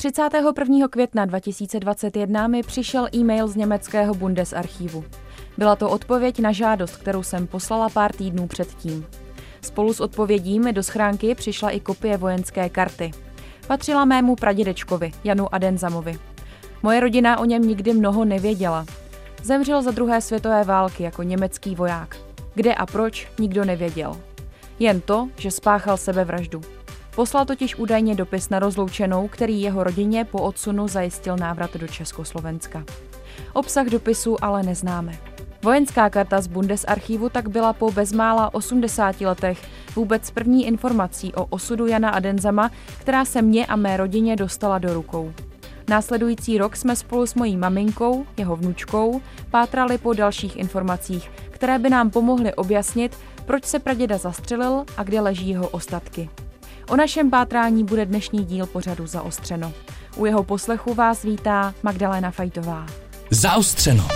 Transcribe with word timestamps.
31. 0.00 0.88
května 0.88 1.24
2021 1.24 2.46
mi 2.46 2.62
přišel 2.62 3.08
e-mail 3.14 3.48
z 3.48 3.56
německého 3.56 4.14
Bundesarchivu. 4.14 5.04
Byla 5.56 5.76
to 5.76 5.90
odpověď 5.90 6.38
na 6.38 6.52
žádost, 6.52 6.96
kterou 6.96 7.22
jsem 7.22 7.46
poslala 7.46 7.88
pár 7.88 8.12
týdnů 8.12 8.46
předtím. 8.46 9.06
Spolu 9.60 9.92
s 9.92 10.00
odpovědí 10.00 10.60
mi 10.60 10.72
do 10.72 10.82
schránky 10.82 11.34
přišla 11.34 11.70
i 11.70 11.80
kopie 11.80 12.16
vojenské 12.16 12.68
karty. 12.68 13.10
Patřila 13.66 14.04
mému 14.04 14.36
pradědečkovi, 14.36 15.12
Janu 15.24 15.54
Adenzamovi. 15.54 16.18
Moje 16.82 17.00
rodina 17.00 17.38
o 17.38 17.44
něm 17.44 17.62
nikdy 17.62 17.92
mnoho 17.92 18.24
nevěděla. 18.24 18.86
Zemřel 19.42 19.82
za 19.82 19.90
druhé 19.90 20.20
světové 20.20 20.64
války 20.64 21.02
jako 21.02 21.22
německý 21.22 21.74
voják. 21.74 22.16
Kde 22.54 22.74
a 22.74 22.86
proč, 22.86 23.28
nikdo 23.38 23.64
nevěděl. 23.64 24.16
Jen 24.78 25.00
to, 25.00 25.28
že 25.36 25.50
spáchal 25.50 25.96
sebevraždu. 25.96 26.77
Poslal 27.18 27.44
totiž 27.44 27.76
údajně 27.76 28.14
dopis 28.14 28.48
na 28.48 28.58
rozloučenou, 28.58 29.28
který 29.28 29.62
jeho 29.62 29.84
rodině 29.84 30.24
po 30.24 30.42
odsunu 30.42 30.88
zajistil 30.88 31.36
návrat 31.36 31.76
do 31.76 31.88
Československa. 31.88 32.84
Obsah 33.52 33.86
dopisu 33.86 34.44
ale 34.44 34.62
neznáme. 34.62 35.18
Vojenská 35.62 36.10
karta 36.10 36.40
z 36.40 36.46
Bundesarchivu 36.46 37.28
tak 37.28 37.48
byla 37.48 37.72
po 37.72 37.92
bezmála 37.92 38.54
80 38.54 39.20
letech 39.20 39.58
vůbec 39.96 40.30
první 40.30 40.66
informací 40.66 41.34
o 41.34 41.44
osudu 41.44 41.86
Jana 41.86 42.10
Adenzama, 42.10 42.70
která 42.98 43.24
se 43.24 43.42
mě 43.42 43.66
a 43.66 43.76
mé 43.76 43.96
rodině 43.96 44.36
dostala 44.36 44.78
do 44.78 44.94
rukou. 44.94 45.32
Následující 45.88 46.58
rok 46.58 46.76
jsme 46.76 46.96
spolu 46.96 47.26
s 47.26 47.34
mojí 47.34 47.56
maminkou, 47.56 48.26
jeho 48.36 48.56
vnučkou, 48.56 49.20
pátrali 49.50 49.98
po 49.98 50.12
dalších 50.12 50.56
informacích, 50.56 51.30
které 51.50 51.78
by 51.78 51.90
nám 51.90 52.10
pomohly 52.10 52.54
objasnit, 52.54 53.18
proč 53.46 53.64
se 53.64 53.78
praděda 53.78 54.18
zastřelil 54.18 54.84
a 54.96 55.02
kde 55.02 55.20
leží 55.20 55.48
jeho 55.48 55.68
ostatky. 55.68 56.30
O 56.88 56.96
našem 56.96 57.30
pátrání 57.30 57.84
bude 57.84 58.06
dnešní 58.06 58.44
díl 58.44 58.66
pořadu 58.66 59.06
zaostřeno. 59.06 59.72
U 60.16 60.26
jeho 60.26 60.42
poslechu 60.42 60.94
vás 60.94 61.22
vítá 61.22 61.74
Magdalena 61.82 62.30
Fajtová. 62.30 62.86
Zaostřeno. 63.30 64.08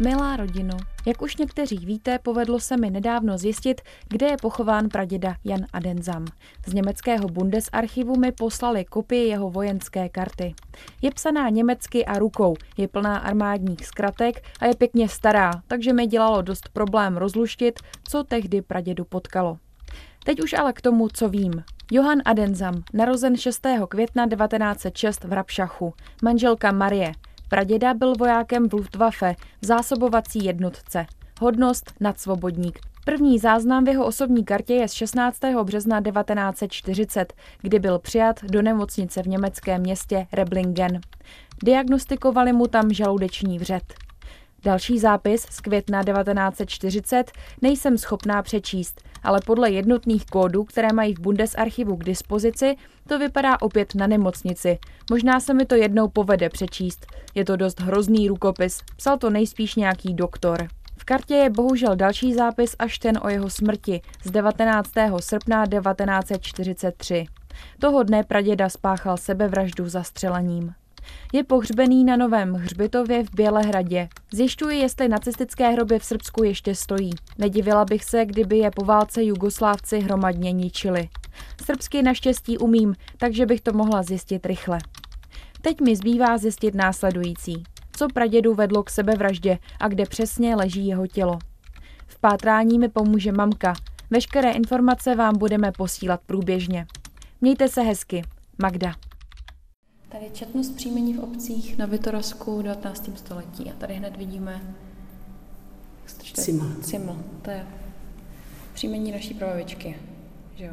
Milá 0.00 0.36
rodino, 0.36 0.76
jak 1.06 1.22
už 1.22 1.36
někteří 1.36 1.76
víte, 1.76 2.18
povedlo 2.18 2.60
se 2.60 2.76
mi 2.76 2.90
nedávno 2.90 3.38
zjistit, 3.38 3.80
kde 4.08 4.26
je 4.26 4.36
pochován 4.42 4.88
praděda 4.88 5.34
Jan 5.44 5.60
Adenzam. 5.72 6.24
Z 6.66 6.72
německého 6.72 7.28
Bundesarchivu 7.28 8.16
mi 8.16 8.32
poslali 8.32 8.84
kopii 8.84 9.28
jeho 9.28 9.50
vojenské 9.50 10.08
karty. 10.08 10.54
Je 11.02 11.10
psaná 11.10 11.48
německy 11.48 12.04
a 12.04 12.18
rukou, 12.18 12.56
je 12.76 12.88
plná 12.88 13.18
armádních 13.18 13.86
zkratek 13.86 14.42
a 14.60 14.66
je 14.66 14.74
pěkně 14.74 15.08
stará, 15.08 15.50
takže 15.66 15.92
mi 15.92 16.06
dělalo 16.06 16.42
dost 16.42 16.68
problém 16.72 17.16
rozluštit, 17.16 17.80
co 18.08 18.24
tehdy 18.24 18.62
pradědu 18.62 19.04
potkalo. 19.04 19.58
Teď 20.24 20.42
už 20.42 20.52
ale 20.52 20.72
k 20.72 20.80
tomu, 20.80 21.08
co 21.08 21.28
vím. 21.28 21.64
Johann 21.90 22.22
Adenzam, 22.24 22.82
narozen 22.94 23.36
6. 23.36 23.66
května 23.88 24.28
1906 24.28 25.24
v 25.24 25.32
Rapšachu, 25.32 25.94
manželka 26.22 26.72
Marie, 26.72 27.12
Praděda 27.48 27.94
byl 27.94 28.14
vojákem 28.14 28.68
v 28.68 28.72
Luftwaffe, 28.72 29.34
v 29.62 29.66
zásobovací 29.66 30.44
jednotce. 30.44 31.06
Hodnost 31.40 31.92
nadsvobodník. 32.00 32.78
První 33.04 33.38
záznam 33.38 33.84
v 33.84 33.88
jeho 33.88 34.06
osobní 34.06 34.44
kartě 34.44 34.74
je 34.74 34.88
z 34.88 34.92
16. 34.92 35.38
března 35.62 36.00
1940, 36.02 37.32
kdy 37.62 37.78
byl 37.78 37.98
přijat 37.98 38.44
do 38.44 38.62
nemocnice 38.62 39.22
v 39.22 39.28
německém 39.28 39.80
městě 39.80 40.26
Reblingen. 40.32 41.00
Diagnostikovali 41.64 42.52
mu 42.52 42.66
tam 42.66 42.92
žaludeční 42.92 43.58
vřet. 43.58 44.07
Další 44.64 44.98
zápis 44.98 45.46
z 45.50 45.60
května 45.60 46.04
1940 46.04 47.32
nejsem 47.62 47.98
schopná 47.98 48.42
přečíst, 48.42 49.02
ale 49.22 49.40
podle 49.46 49.70
jednotných 49.70 50.26
kódů, 50.26 50.64
které 50.64 50.92
mají 50.92 51.14
v 51.14 51.20
Bundesarchivu 51.20 51.96
k 51.96 52.04
dispozici, 52.04 52.76
to 53.08 53.18
vypadá 53.18 53.62
opět 53.62 53.94
na 53.94 54.06
nemocnici. 54.06 54.78
Možná 55.10 55.40
se 55.40 55.54
mi 55.54 55.66
to 55.66 55.74
jednou 55.74 56.08
povede 56.08 56.48
přečíst. 56.48 57.06
Je 57.34 57.44
to 57.44 57.56
dost 57.56 57.80
hrozný 57.80 58.28
rukopis, 58.28 58.80
psal 58.96 59.18
to 59.18 59.30
nejspíš 59.30 59.74
nějaký 59.74 60.14
doktor. 60.14 60.68
V 60.98 61.04
kartě 61.04 61.34
je 61.34 61.50
bohužel 61.50 61.96
další 61.96 62.34
zápis 62.34 62.76
až 62.78 62.98
ten 62.98 63.18
o 63.22 63.28
jeho 63.28 63.50
smrti 63.50 64.00
z 64.24 64.30
19. 64.30 64.90
srpna 65.20 65.66
1943. 65.66 67.26
Toho 67.78 68.02
dne 68.02 68.24
praděda 68.24 68.68
spáchal 68.68 69.16
sebevraždu 69.16 69.88
zastřelením. 69.88 70.74
Je 71.32 71.44
pohřbený 71.44 72.04
na 72.04 72.16
novém 72.16 72.54
hřbitově 72.54 73.24
v 73.24 73.34
Bělehradě. 73.34 74.08
Zjišťuji, 74.32 74.78
jestli 74.78 75.08
nacistické 75.08 75.70
hroby 75.70 75.98
v 75.98 76.04
Srbsku 76.04 76.44
ještě 76.44 76.74
stojí. 76.74 77.10
Nedivila 77.38 77.84
bych 77.84 78.04
se, 78.04 78.26
kdyby 78.26 78.58
je 78.58 78.70
po 78.70 78.84
válce 78.84 79.24
Jugoslávci 79.24 79.98
hromadně 79.98 80.52
ničili. 80.52 81.08
Srbsky 81.64 82.02
naštěstí 82.02 82.58
umím, 82.58 82.94
takže 83.18 83.46
bych 83.46 83.60
to 83.60 83.72
mohla 83.72 84.02
zjistit 84.02 84.46
rychle. 84.46 84.78
Teď 85.62 85.80
mi 85.80 85.96
zbývá 85.96 86.38
zjistit 86.38 86.74
následující. 86.74 87.64
Co 87.96 88.08
pradědu 88.08 88.54
vedlo 88.54 88.82
k 88.82 88.90
sebevraždě 88.90 89.58
a 89.80 89.88
kde 89.88 90.04
přesně 90.06 90.56
leží 90.56 90.86
jeho 90.86 91.06
tělo. 91.06 91.38
V 92.06 92.18
pátrání 92.20 92.78
mi 92.78 92.88
pomůže 92.88 93.32
mamka. 93.32 93.74
Veškeré 94.10 94.50
informace 94.50 95.14
vám 95.14 95.38
budeme 95.38 95.72
posílat 95.72 96.20
průběžně. 96.26 96.86
Mějte 97.40 97.68
se 97.68 97.82
hezky. 97.82 98.22
Magda. 98.62 99.07
Tady 100.08 100.24
je 100.24 100.30
četnost 100.30 100.70
příjmení 100.76 101.14
v 101.14 101.20
obcích 101.20 101.78
na 101.78 101.86
Vitorasku 101.86 102.58
v 102.58 102.62
19. 102.62 103.10
století. 103.14 103.70
A 103.70 103.74
tady 103.74 103.94
hned 103.94 104.16
vidíme 104.16 104.74
Ciml. 106.34 106.74
Ciml. 106.82 107.16
To 107.42 107.50
je 107.50 107.66
příjmení 108.74 109.12
naší 109.12 109.34
prababičky. 109.34 109.96
Že 110.56 110.64
jo? 110.64 110.72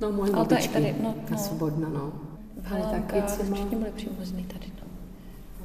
No, 0.00 0.12
moje 0.12 0.32
Ale 0.32 0.46
to 0.46 0.54
je 0.54 0.68
tady, 0.68 0.94
no, 1.02 1.14
Ta 1.28 1.34
no. 1.34 1.38
svobodna, 1.38 1.88
no. 1.88 2.12
V 2.56 2.72
Ale 2.72 2.80
taky 2.80 2.82
Halánkách 2.82 3.36
Ciml. 3.36 3.54
všichni 3.54 3.76
byli 3.76 3.90
příbuzný 3.90 4.44
tady. 4.44 4.66
No. 4.80 4.83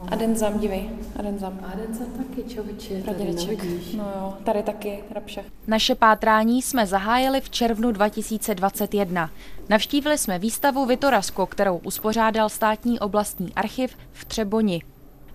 Adenzam, 0.07 0.59
dívej. 0.59 0.89
Adenzam. 1.15 1.59
A 1.63 1.77
den 1.77 1.95
jsem 1.95 2.07
taky, 2.11 2.43
člověče, 2.43 2.89
tady 2.89 3.03
Pradědeček. 3.03 3.63
No 3.97 4.03
jo, 4.15 4.33
tady 4.43 4.63
taky 4.63 5.03
Rapšach. 5.11 5.45
Naše 5.67 5.95
pátrání 5.95 6.61
jsme 6.61 6.87
zahájili 6.87 7.41
v 7.41 7.49
červnu 7.49 7.91
2021. 7.91 9.29
Navštívili 9.69 10.17
jsme 10.17 10.39
výstavu 10.39 10.85
Vitorasko, 10.85 11.45
kterou 11.45 11.77
uspořádal 11.77 12.49
státní 12.49 12.99
oblastní 12.99 13.53
archiv 13.53 13.95
v 14.11 14.25
Třeboni. 14.25 14.81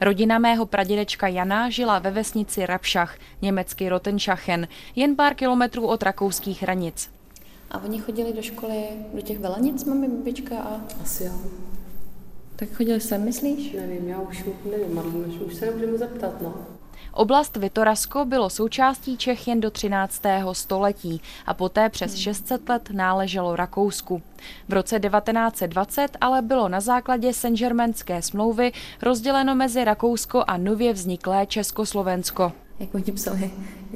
Rodina 0.00 0.38
mého 0.38 0.66
pradědečka 0.66 1.28
Jana 1.28 1.70
žila 1.70 1.98
ve 1.98 2.10
vesnici 2.10 2.66
Rapšach, 2.66 3.18
německy 3.42 3.88
Rotenschachen, 3.88 4.68
jen 4.96 5.16
pár 5.16 5.34
kilometrů 5.34 5.86
od 5.86 6.02
rakouských 6.02 6.62
hranic. 6.62 7.10
A 7.70 7.84
oni 7.84 7.98
chodili 7.98 8.32
do 8.32 8.42
školy, 8.42 8.84
do 9.14 9.20
těch 9.20 9.38
Velenic, 9.38 9.84
mami, 9.84 10.08
babička 10.08 10.58
a... 10.58 10.80
Asi 11.02 11.24
jo. 11.24 11.32
Tak 12.56 12.68
chodili 12.76 13.00
sem, 13.00 13.24
myslíš? 13.24 13.72
Nevím, 13.72 14.08
já 14.08 14.20
už 14.20 14.44
nevím, 14.70 14.94
Marlena, 14.94 15.26
už- 15.26 15.40
už 15.46 15.54
se 15.54 15.66
nemůžeme 15.66 15.98
zeptat, 15.98 16.42
no. 16.42 16.54
Oblast 17.12 17.56
Vitorasko 17.56 18.24
bylo 18.24 18.50
součástí 18.50 19.16
Čech 19.16 19.48
jen 19.48 19.60
do 19.60 19.70
13. 19.70 20.22
století 20.52 21.20
a 21.46 21.54
poté 21.54 21.88
přes 21.88 22.14
600 22.14 22.68
let 22.68 22.88
náleželo 22.92 23.56
Rakousku. 23.56 24.22
V 24.68 24.72
roce 24.72 25.00
1920 25.00 26.16
ale 26.20 26.42
bylo 26.42 26.68
na 26.68 26.80
základě 26.80 27.32
Saint-Germainské 27.32 28.22
smlouvy 28.22 28.72
rozděleno 29.02 29.54
mezi 29.54 29.84
Rakousko 29.84 30.44
a 30.46 30.56
nově 30.56 30.92
vzniklé 30.92 31.46
Československo. 31.46 32.52
Jak 32.78 32.94
oni 32.94 33.12
psali, 33.12 33.50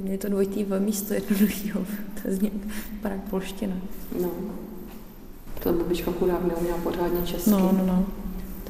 je 0.05 0.19
to 0.19 0.29
dvojitý 0.29 0.65
V 0.65 0.81
místo 0.81 1.15
jednoduchého, 1.15 1.81
to 2.23 2.31
zní 2.31 2.51
vypadá 2.93 3.15
jak 3.15 3.25
polština. 3.25 3.77
No. 4.23 4.31
To 5.63 5.73
babička 5.73 6.13
chudák 6.19 6.45
neuměla 6.45 6.79
pořádně 6.83 7.27
česky. 7.27 7.51
no, 7.51 7.73
no. 7.73 8.07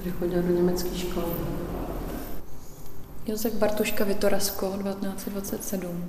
Tady 0.09 0.19
chodila 0.19 0.43
do 0.43 0.55
německé 0.55 0.99
školy. 0.99 1.27
Josef 3.27 3.55
Bartuška 3.55 4.05
Vitorasko, 4.05 4.67
1927. 4.67 6.05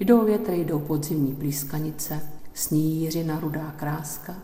Jdou 0.00 0.24
větry, 0.24 0.64
jdou 0.64 0.78
podzimní 0.78 1.32
blízkanice, 1.32 2.20
sní 2.54 3.00
jiřina 3.00 3.40
rudá 3.40 3.74
kráska, 3.76 4.34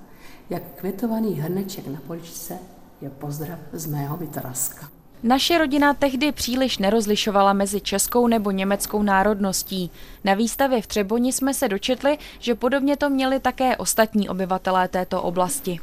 jak 0.50 0.62
květovaný 0.76 1.40
hrneček 1.40 1.86
na 1.86 2.00
poličce 2.06 2.58
je 3.00 3.10
pozdrav 3.10 3.58
z 3.72 3.86
mého 3.86 4.16
Vytaraska. 4.16 4.88
Naše 5.22 5.58
rodina 5.58 5.94
tehdy 5.94 6.32
příliš 6.32 6.78
nerozlišovala 6.78 7.52
mezi 7.52 7.80
českou 7.80 8.26
nebo 8.26 8.50
německou 8.50 9.02
národností. 9.02 9.90
Na 10.24 10.34
výstavě 10.34 10.82
v 10.82 10.86
Třeboni 10.86 11.32
jsme 11.32 11.54
se 11.54 11.68
dočetli, 11.68 12.18
že 12.38 12.54
podobně 12.54 12.96
to 12.96 13.10
měli 13.10 13.40
také 13.40 13.76
ostatní 13.76 14.28
obyvatelé 14.28 14.88
této 14.88 15.22
oblasti. 15.22 15.80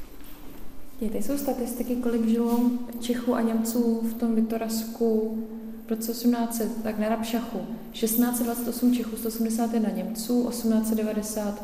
Tady 1.10 1.24
jsou 1.24 1.38
statistiky, 1.38 1.96
kolik 1.96 2.28
žilo 2.28 2.60
Čechů 3.00 3.36
a 3.36 3.42
Němců 3.42 4.02
v 4.04 4.14
tom 4.14 4.36
Vitorasku 4.36 5.38
v 5.88 5.90
roce 5.90 6.12
1800, 6.12 6.84
tak 6.84 7.00
na 7.00 7.10
Rapšachu. 7.10 7.60
1628 7.92 8.94
Čechů, 8.94 9.16
181 9.16 9.90
Němců, 9.90 10.48
1890 10.50 11.64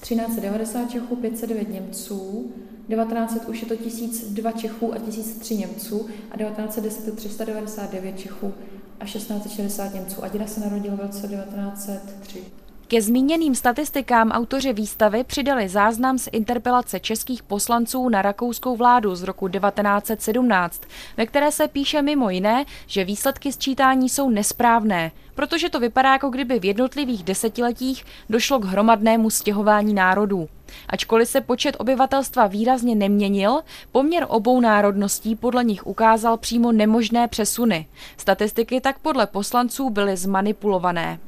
1390 0.00 0.90
Čechů, 0.90 1.16
509 1.16 1.68
Němců, 1.68 2.52
1900 2.88 3.48
už 3.48 3.62
je 3.62 3.68
to 3.68 3.76
1002 3.76 4.52
Čechů 4.52 4.94
a 4.94 4.98
1003 4.98 5.56
Němců 5.56 6.06
a 6.30 6.36
1910 6.36 7.06
je 7.06 7.12
399 7.12 8.18
Čechů 8.18 8.52
a 9.00 9.04
1660 9.04 9.94
Němců. 9.94 10.24
A 10.24 10.28
děda 10.28 10.46
se 10.46 10.60
narodil 10.60 10.96
v 10.96 11.00
roce 11.00 11.28
1903. 11.28 12.44
Ke 12.90 13.02
zmíněným 13.02 13.54
statistikám 13.54 14.30
autoři 14.30 14.72
výstavy 14.72 15.24
přidali 15.24 15.68
záznam 15.68 16.18
z 16.18 16.28
interpelace 16.32 17.00
českých 17.00 17.42
poslanců 17.42 18.08
na 18.08 18.22
rakouskou 18.22 18.76
vládu 18.76 19.14
z 19.14 19.22
roku 19.22 19.48
1917, 19.48 20.82
ve 21.16 21.26
které 21.26 21.52
se 21.52 21.68
píše 21.68 22.02
mimo 22.02 22.30
jiné, 22.30 22.64
že 22.86 23.04
výsledky 23.04 23.52
sčítání 23.52 24.08
jsou 24.08 24.30
nesprávné, 24.30 25.12
protože 25.34 25.70
to 25.70 25.80
vypadá, 25.80 26.12
jako 26.12 26.28
kdyby 26.28 26.58
v 26.58 26.64
jednotlivých 26.64 27.24
desetiletích 27.24 28.04
došlo 28.30 28.58
k 28.58 28.64
hromadnému 28.64 29.30
stěhování 29.30 29.94
národů. 29.94 30.48
Ačkoliv 30.88 31.28
se 31.28 31.40
počet 31.40 31.76
obyvatelstva 31.78 32.46
výrazně 32.46 32.94
neměnil, 32.94 33.60
poměr 33.92 34.26
obou 34.28 34.60
národností 34.60 35.36
podle 35.36 35.64
nich 35.64 35.86
ukázal 35.86 36.36
přímo 36.36 36.72
nemožné 36.72 37.28
přesuny. 37.28 37.86
Statistiky 38.16 38.80
tak 38.80 38.98
podle 38.98 39.26
poslanců 39.26 39.90
byly 39.90 40.16
zmanipulované. 40.16 41.18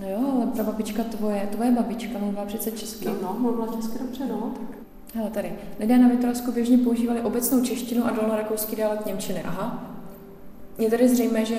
No 0.00 0.08
jo, 0.08 0.32
ale 0.36 0.46
prababička 0.46 1.04
tvoje, 1.04 1.48
tvoje 1.52 1.70
babička 1.70 2.18
mluvila 2.18 2.44
přece 2.44 2.70
česky. 2.70 3.04
No, 3.04 3.16
no 3.22 3.36
mluvila 3.38 3.66
česky 3.76 3.98
dobře, 3.98 4.26
no. 4.26 4.52
Tak. 4.58 4.78
Hele, 5.14 5.30
tady. 5.30 5.52
Lidé 5.80 5.98
na 5.98 6.08
Vytorasku 6.08 6.52
běžně 6.52 6.78
používali 6.78 7.20
obecnou 7.20 7.64
češtinu 7.64 8.06
a 8.06 8.10
dolnorakouský 8.10 8.76
dialekt 8.76 9.06
Němčiny. 9.06 9.42
Aha. 9.42 9.94
Je 10.78 10.90
tady 10.90 11.08
zřejmé, 11.08 11.44
že 11.44 11.56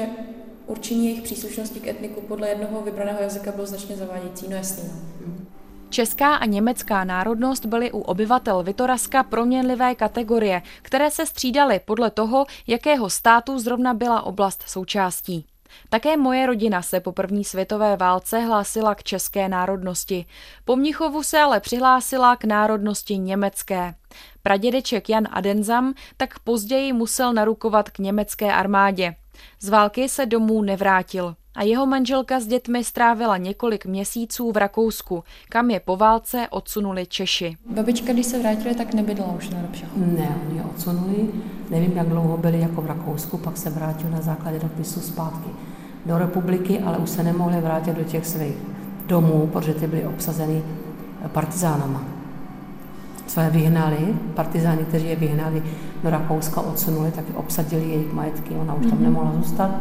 určení 0.67 1.05
jejich 1.05 1.21
příslušnosti 1.21 1.79
k 1.79 1.87
etniku 1.87 2.21
podle 2.21 2.49
jednoho 2.49 2.81
vybraného 2.81 3.21
jazyka 3.21 3.51
bylo 3.51 3.67
značně 3.67 3.95
zavádějící. 3.95 4.45
No 4.49 4.55
jasný, 4.55 4.83
no. 4.87 4.93
Hmm. 5.19 5.45
Česká 5.89 6.35
a 6.35 6.45
německá 6.45 7.03
národnost 7.03 7.65
byly 7.65 7.91
u 7.91 7.99
obyvatel 7.99 8.63
Vitoraska 8.63 9.23
proměnlivé 9.23 9.95
kategorie, 9.95 10.61
které 10.81 11.11
se 11.11 11.25
střídaly 11.25 11.79
podle 11.85 12.11
toho, 12.11 12.45
jakého 12.67 13.09
státu 13.09 13.59
zrovna 13.59 13.93
byla 13.93 14.21
oblast 14.21 14.63
součástí. 14.67 15.45
Také 15.89 16.17
moje 16.17 16.45
rodina 16.45 16.81
se 16.81 16.99
po 16.99 17.11
první 17.11 17.43
světové 17.43 17.97
válce 17.97 18.39
hlásila 18.39 18.95
k 18.95 19.03
české 19.03 19.49
národnosti. 19.49 20.25
Po 20.65 20.75
Mnichovu 20.75 21.23
se 21.23 21.39
ale 21.39 21.59
přihlásila 21.59 22.35
k 22.35 22.43
národnosti 22.43 23.17
německé. 23.17 23.95
Pradědeček 24.43 25.09
Jan 25.09 25.27
Adenzam 25.31 25.93
tak 26.17 26.39
později 26.39 26.93
musel 26.93 27.33
narukovat 27.33 27.89
k 27.89 27.99
německé 27.99 28.53
armádě. 28.53 29.15
Z 29.59 29.69
války 29.69 30.09
se 30.09 30.25
domů 30.25 30.61
nevrátil 30.61 31.35
a 31.55 31.63
jeho 31.63 31.85
manželka 31.85 32.39
s 32.39 32.47
dětmi 32.47 32.83
strávila 32.83 33.37
několik 33.37 33.85
měsíců 33.85 34.51
v 34.51 34.57
Rakousku, 34.57 35.23
kam 35.49 35.69
je 35.69 35.79
po 35.79 35.97
válce 35.97 36.47
odsunuli 36.49 37.05
Češi. 37.05 37.57
Babička, 37.65 38.13
když 38.13 38.25
se 38.25 38.39
vrátila, 38.39 38.73
tak 38.73 38.93
nebydla 38.93 39.25
už 39.25 39.49
na 39.49 39.61
Dobšachu. 39.61 39.99
Ne, 39.99 40.35
oni 40.47 40.57
je 40.57 40.63
odsunuli. 40.63 41.29
Nevím, 41.69 41.91
jak 41.97 42.09
dlouho 42.09 42.37
byli 42.37 42.59
jako 42.59 42.81
v 42.81 42.85
Rakousku, 42.85 43.37
pak 43.37 43.57
se 43.57 43.69
vrátil 43.69 44.09
na 44.09 44.21
základě 44.21 44.59
dopisu 44.59 44.99
zpátky 44.99 45.49
do 46.05 46.17
republiky, 46.17 46.79
ale 46.79 46.97
už 46.97 47.09
se 47.09 47.23
nemohli 47.23 47.61
vrátit 47.61 47.95
do 47.95 48.03
těch 48.03 48.27
svých 48.27 48.55
domů, 49.07 49.49
protože 49.53 49.73
ty 49.73 49.87
byly 49.87 50.05
obsazeny 50.05 50.63
partizánama. 51.27 52.03
je 53.43 53.49
vyhnali, 53.49 54.17
partizáni, 54.35 54.85
kteří 54.85 55.07
je 55.07 55.15
vyhnali 55.15 55.63
do 56.03 56.09
Rakouska, 56.09 56.61
odsunuli, 56.61 57.11
tak 57.11 57.25
obsadili 57.35 57.89
jejich 57.89 58.13
majetky, 58.13 58.53
ona 58.53 58.73
už 58.73 58.85
tam 58.85 58.95
mhm. 58.95 59.03
nemohla 59.03 59.31
zůstat 59.35 59.71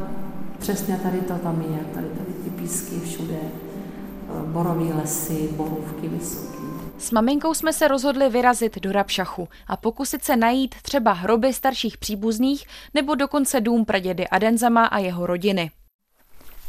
Přesně 0.62 0.96
tady 0.96 1.20
to 1.20 1.34
tam 1.34 1.60
je, 1.60 1.84
tady, 1.94 2.06
tady 2.06 2.32
ty 2.44 2.50
písky 2.50 3.00
všude, 3.00 3.34
eh, 3.34 4.46
borový 4.46 4.92
lesy, 4.92 5.48
borůvky 5.56 6.08
vysoký. 6.08 6.62
S 6.98 7.10
maminkou 7.10 7.54
jsme 7.54 7.72
se 7.72 7.88
rozhodli 7.88 8.28
vyrazit 8.28 8.78
do 8.78 8.92
Rabšachu 8.92 9.48
a 9.66 9.76
pokusit 9.76 10.24
se 10.24 10.36
najít 10.36 10.74
třeba 10.82 11.12
hroby 11.12 11.52
starších 11.52 11.98
příbuzných 11.98 12.66
nebo 12.94 13.14
dokonce 13.14 13.60
dům 13.60 13.84
pradědy 13.84 14.28
Adenzama 14.28 14.86
a 14.86 14.98
jeho 14.98 15.26
rodiny. 15.26 15.70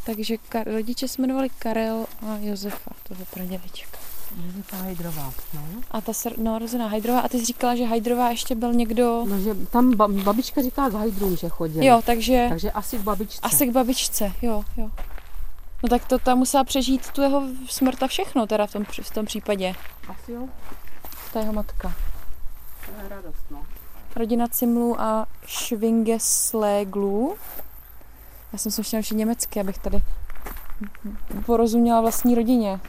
Takže 0.06 0.36
rodiče 0.66 1.08
se 1.08 1.22
jmenovali 1.22 1.50
Karel 1.60 2.06
a 2.22 2.38
Josefa, 2.42 2.92
toho 3.08 3.26
pradědečka. 3.34 4.03
Josefa 4.46 4.78
Hajdrová, 4.78 5.34
no. 5.54 5.62
A 5.92 6.02
ta 6.02 6.14
se, 6.14 6.30
no, 6.38 6.60
rozená 6.60 6.88
Hajdrová. 6.88 7.20
A 7.20 7.28
ty 7.28 7.40
jsi 7.40 7.46
říkala, 7.46 7.76
že 7.76 7.86
Hajdrová 7.86 8.30
ještě 8.30 8.56
byl 8.56 8.74
někdo... 8.74 9.26
No, 9.28 9.40
že 9.40 9.56
tam 9.56 9.96
babička 10.24 10.62
říká 10.62 10.90
k 10.90 10.94
Hajdrům, 10.94 11.36
že 11.36 11.50
chodil. 11.50 11.84
Jo, 11.84 12.02
takže... 12.06 12.46
Takže 12.50 12.72
asi 12.72 12.98
k 12.98 13.02
babičce. 13.02 13.40
Asi 13.42 13.68
k 13.68 13.72
babičce, 13.72 14.32
jo, 14.42 14.64
jo. 14.78 14.90
No 15.84 15.90
tak 15.90 16.06
to 16.06 16.20
tam 16.20 16.38
musela 16.38 16.64
přežít 16.64 17.12
tu 17.12 17.22
jeho 17.22 17.44
smrt 17.68 18.04
a 18.04 18.08
všechno 18.08 18.48
teda 18.48 18.68
v 18.68 18.72
tom, 18.72 18.86
v 19.02 19.12
tom 19.12 19.26
případě. 19.26 19.76
Asi 20.10 20.32
jo. 20.32 20.48
Ta 21.34 21.40
jeho 21.40 21.54
matka. 21.54 21.94
To 22.86 23.04
je 23.04 23.10
radost, 23.10 23.46
no. 23.52 23.66
Rodina 24.16 24.48
Cimlu 24.48 25.02
a 25.02 25.28
Schwingesleglu. 25.48 27.36
Já 28.54 28.60
jsem 28.60 28.72
se 28.72 28.98
ještě 28.98 29.16
německy, 29.16 29.60
abych 29.60 29.78
tady 29.78 30.04
porozuměla 31.46 32.02
vlastní 32.02 32.36
rodině. 32.36 32.80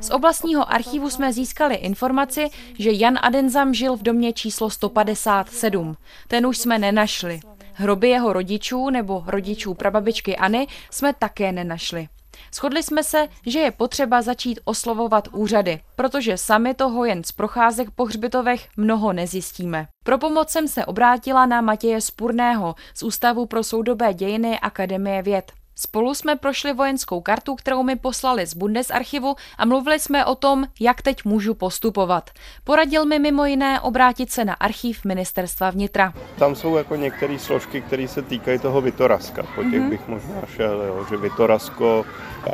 Z 0.00 0.10
oblastního 0.10 0.72
archivu 0.72 1.10
jsme 1.10 1.32
získali 1.32 1.74
informaci, 1.74 2.48
že 2.78 2.90
Jan 2.92 3.18
Adenzam 3.22 3.74
žil 3.74 3.96
v 3.96 4.02
domě 4.02 4.32
číslo 4.32 4.70
157. 4.70 5.96
Ten 6.28 6.46
už 6.46 6.58
jsme 6.58 6.78
nenašli. 6.78 7.40
Hroby 7.72 8.08
jeho 8.08 8.32
rodičů 8.32 8.90
nebo 8.90 9.24
rodičů 9.26 9.74
prababičkyAny 9.74 10.66
jsme 10.90 11.12
také 11.12 11.52
nenašli. 11.52 12.08
Shodli 12.54 12.82
jsme 12.82 13.04
se, 13.04 13.28
že 13.46 13.58
je 13.58 13.70
potřeba 13.70 14.22
začít 14.22 14.60
oslovovat 14.64 15.28
úřady, 15.32 15.80
protože 15.96 16.36
sami 16.36 16.74
toho 16.74 17.04
jen 17.04 17.24
z 17.24 17.32
procházek 17.32 17.90
po 17.90 18.04
hřbitovech 18.04 18.68
mnoho 18.76 19.12
nezjistíme. 19.12 19.86
Pro 20.04 20.18
pomoc 20.18 20.50
jsem 20.50 20.68
se 20.68 20.86
obrátila 20.86 21.46
na 21.46 21.60
Matěje 21.60 22.00
Spurného 22.00 22.74
z 22.94 23.02
Ústavu 23.02 23.46
pro 23.46 23.64
soudobé 23.64 24.14
dějiny 24.14 24.60
Akademie 24.60 25.22
věd. 25.22 25.52
Spolu 25.78 26.14
jsme 26.14 26.36
prošli 26.36 26.72
vojenskou 26.72 27.20
kartu, 27.20 27.54
kterou 27.54 27.82
mi 27.82 27.96
poslali 27.96 28.46
z 28.46 28.54
Bundesarchivu 28.54 29.34
a 29.58 29.64
mluvili 29.64 30.00
jsme 30.00 30.24
o 30.24 30.34
tom, 30.34 30.64
jak 30.80 31.02
teď 31.02 31.24
můžu 31.24 31.54
postupovat. 31.54 32.30
Poradil 32.64 33.04
mi 33.04 33.18
mimo 33.18 33.44
jiné 33.44 33.80
obrátit 33.80 34.30
se 34.30 34.44
na 34.44 34.54
archiv 34.54 35.04
ministerstva 35.04 35.70
vnitra. 35.70 36.12
Tam 36.38 36.54
jsou 36.54 36.76
jako 36.76 36.96
některé 36.96 37.38
složky, 37.38 37.80
které 37.80 38.08
se 38.08 38.22
týkají 38.22 38.58
toho 38.58 38.80
Vitoraska. 38.80 39.42
Po 39.42 39.62
těch 39.62 39.72
mm-hmm. 39.72 39.88
bych 39.88 40.08
možná 40.08 40.42
šel, 40.56 40.82
jo, 40.82 41.06
že 41.10 41.16
Vitorasko 41.16 42.04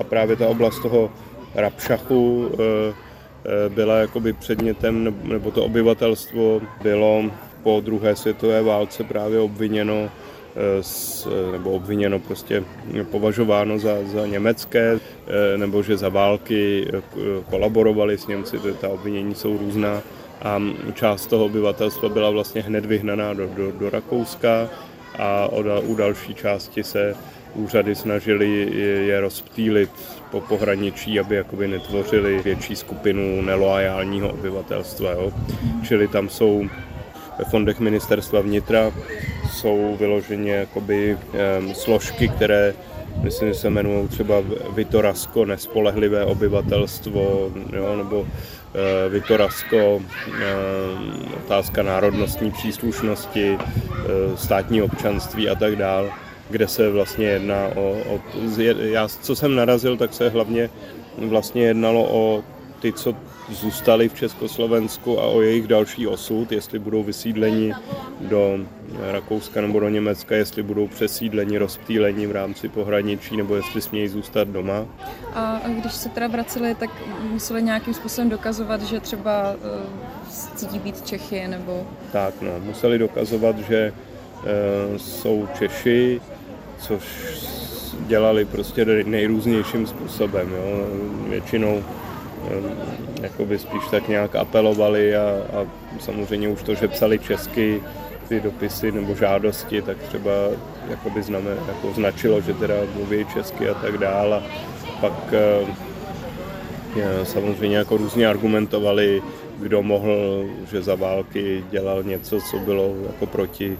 a 0.00 0.04
právě 0.04 0.36
ta 0.36 0.48
oblast 0.48 0.82
toho 0.82 1.12
Rapšachu 1.54 2.50
e, 2.52 2.62
e, 3.66 3.68
byla 3.68 3.96
jakoby 3.96 4.32
předmětem, 4.32 5.14
nebo 5.22 5.50
to 5.50 5.64
obyvatelstvo 5.64 6.60
bylo 6.82 7.24
po 7.62 7.80
druhé 7.80 8.16
světové 8.16 8.62
válce 8.62 9.04
právě 9.04 9.40
obviněno 9.40 10.10
s, 10.80 11.28
nebo 11.52 11.70
obviněno 11.70 12.18
prostě 12.18 12.64
považováno 13.10 13.78
za, 13.78 13.94
za 14.04 14.26
německé, 14.26 14.98
eh, 15.26 15.58
nebo 15.58 15.82
že 15.82 15.96
za 15.96 16.08
války 16.08 16.88
eh, 16.94 17.02
kolaborovali 17.50 18.18
s 18.18 18.26
Němci, 18.26 18.58
ta 18.80 18.88
obvinění 18.88 19.34
jsou 19.34 19.58
různá 19.58 20.02
a 20.42 20.62
část 20.94 21.26
toho 21.26 21.44
obyvatelstva 21.44 22.08
byla 22.08 22.30
vlastně 22.30 22.62
hned 22.62 22.84
vyhnaná 22.86 23.34
do, 23.34 23.46
do, 23.46 23.72
do 23.72 23.90
Rakouska 23.90 24.68
a 25.18 25.48
u 25.86 25.94
další 25.94 26.34
části 26.34 26.84
se 26.84 27.14
úřady 27.54 27.94
snažili 27.94 28.70
je 29.06 29.20
rozptýlit 29.20 29.90
po 30.30 30.40
pohraničí, 30.40 31.20
aby 31.20 31.36
jakoby 31.36 31.68
netvořili 31.68 32.42
větší 32.42 32.76
skupinu 32.76 33.42
neloajálního 33.42 34.28
obyvatelstva. 34.28 35.10
Jo. 35.10 35.32
Čili 35.88 36.08
tam 36.08 36.28
jsou 36.28 36.68
ve 37.38 37.44
fondech 37.44 37.80
ministerstva 37.80 38.40
vnitra 38.40 38.92
jsou 39.52 39.96
vyloženě 40.00 40.52
jakoby, 40.52 41.18
um, 41.58 41.74
složky, 41.74 42.28
které 42.28 42.74
myslím, 43.22 43.48
že 43.48 43.54
se 43.54 43.66
jmenují 43.68 44.08
třeba 44.08 44.34
Vitorasko, 44.74 45.44
nespolehlivé 45.44 46.24
obyvatelstvo, 46.24 47.50
jo, 47.72 47.96
nebo 47.96 48.20
uh, 48.20 48.28
Vitorasko, 49.08 49.96
uh, 49.96 50.02
otázka 51.44 51.82
národnostní 51.82 52.50
příslušnosti, 52.50 53.58
uh, 53.58 54.36
státní 54.36 54.82
občanství 54.82 55.48
a 55.48 55.54
tak 55.54 55.76
dále, 55.76 56.10
kde 56.50 56.68
se 56.68 56.90
vlastně 56.90 57.26
jedná 57.26 57.68
o, 57.76 57.96
o 58.08 58.20
já, 58.78 59.08
co 59.08 59.36
jsem 59.36 59.54
narazil, 59.54 59.96
tak 59.96 60.14
se 60.14 60.28
hlavně 60.28 60.70
vlastně 61.18 61.62
jednalo 61.62 62.08
o 62.10 62.44
ty, 62.80 62.92
co 62.92 63.14
zůstali 63.50 64.08
v 64.08 64.14
Československu 64.14 65.20
a 65.20 65.26
o 65.26 65.40
jejich 65.40 65.66
další 65.66 66.06
osud, 66.06 66.52
jestli 66.52 66.78
budou 66.78 67.02
vysídleni 67.02 67.72
do 68.20 68.58
Rakouska 69.00 69.60
nebo 69.60 69.80
do 69.80 69.88
Německa, 69.88 70.34
jestli 70.34 70.62
budou 70.62 70.88
přesídleni, 70.88 71.58
rozptýleni 71.58 72.26
v 72.26 72.32
rámci 72.32 72.68
pohraničí, 72.68 73.36
nebo 73.36 73.56
jestli 73.56 73.80
smějí 73.80 74.08
zůstat 74.08 74.48
doma. 74.48 74.86
A 75.34 75.60
když 75.80 75.92
se 75.92 76.08
teda 76.08 76.26
vraceli, 76.26 76.74
tak 76.74 76.90
museli 77.30 77.62
nějakým 77.62 77.94
způsobem 77.94 78.30
dokazovat, 78.30 78.82
že 78.82 79.00
třeba 79.00 79.54
uh, 79.54 79.58
cítí 80.54 80.78
být 80.78 81.06
Čechy, 81.06 81.48
nebo... 81.48 81.86
Tak, 82.12 82.34
no, 82.40 82.50
museli 82.60 82.98
dokazovat, 82.98 83.58
že 83.58 83.92
uh, 83.92 84.96
jsou 84.96 85.48
Češi, 85.58 86.20
což 86.78 87.02
dělali 88.06 88.44
prostě 88.44 88.84
nejrůznějším 88.84 89.86
způsobem. 89.86 90.52
Jo. 90.52 90.86
Většinou 91.28 91.82
jakoby 93.22 93.58
spíš 93.58 93.82
tak 93.90 94.08
nějak 94.08 94.36
apelovali 94.36 95.16
a, 95.16 95.22
a 95.30 95.66
samozřejmě 96.00 96.48
už 96.48 96.62
to, 96.62 96.74
že 96.74 96.88
psali 96.88 97.18
česky 97.18 97.82
ty 98.28 98.40
dopisy 98.40 98.92
nebo 98.92 99.14
žádosti, 99.14 99.82
tak 99.82 99.96
třeba 99.98 100.30
jakoby 100.88 101.22
znamen, 101.22 101.58
jako 101.68 101.92
značilo, 101.92 102.40
že 102.40 102.54
teda 102.54 102.74
mluví 102.94 103.26
česky 103.34 103.68
a 103.68 103.74
tak 103.74 103.98
dále. 103.98 104.42
Pak 105.00 105.34
samozřejmě 107.24 107.76
jako 107.76 107.96
různě 107.96 108.28
argumentovali, 108.28 109.22
kdo 109.58 109.82
mohl, 109.82 110.44
že 110.70 110.82
za 110.82 110.94
války 110.94 111.64
dělal 111.70 112.02
něco, 112.02 112.40
co 112.40 112.58
bylo 112.58 112.94
jako 113.06 113.26
proti 113.26 113.78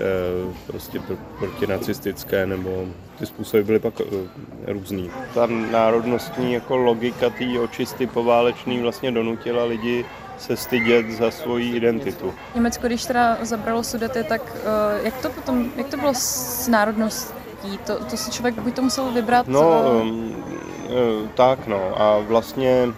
Eh, 0.00 0.54
prostě 0.66 1.00
proti 1.38 1.66
nacistické 1.66 2.46
nebo 2.46 2.84
ty 3.18 3.26
způsoby 3.26 3.62
byly 3.62 3.78
pak 3.78 3.94
eh, 4.00 4.72
různý. 4.72 5.10
Ta 5.34 5.46
národnostní 5.46 6.52
jako 6.52 6.76
logika 6.76 7.30
té 7.30 7.60
očisty 7.60 8.06
poválečný 8.06 8.80
vlastně 8.80 9.12
donutila 9.12 9.64
lidi 9.64 10.04
se 10.40 10.56
stydět 10.56 11.10
za 11.10 11.30
svoji 11.30 11.76
identitu. 11.76 12.34
Německo, 12.54 12.86
když 12.86 13.04
teda 13.04 13.38
zabralo 13.42 13.84
Sudety, 13.84 14.24
tak 14.24 14.42
uh, 14.42 15.04
jak 15.04 15.16
to 15.22 15.30
potom, 15.30 15.70
jak 15.76 15.88
to 15.88 15.96
bylo 15.96 16.14
s 16.14 16.68
národností? 16.68 17.78
To, 17.86 18.04
to 18.04 18.16
si 18.16 18.30
člověk 18.30 18.54
buď 18.54 18.74
to 18.74 18.82
musel 18.82 19.12
vybrat? 19.12 19.48
No, 19.48 19.92
um, 20.02 20.44
tak 21.34 21.66
no 21.66 22.02
a 22.02 22.18
vlastně 22.18 22.88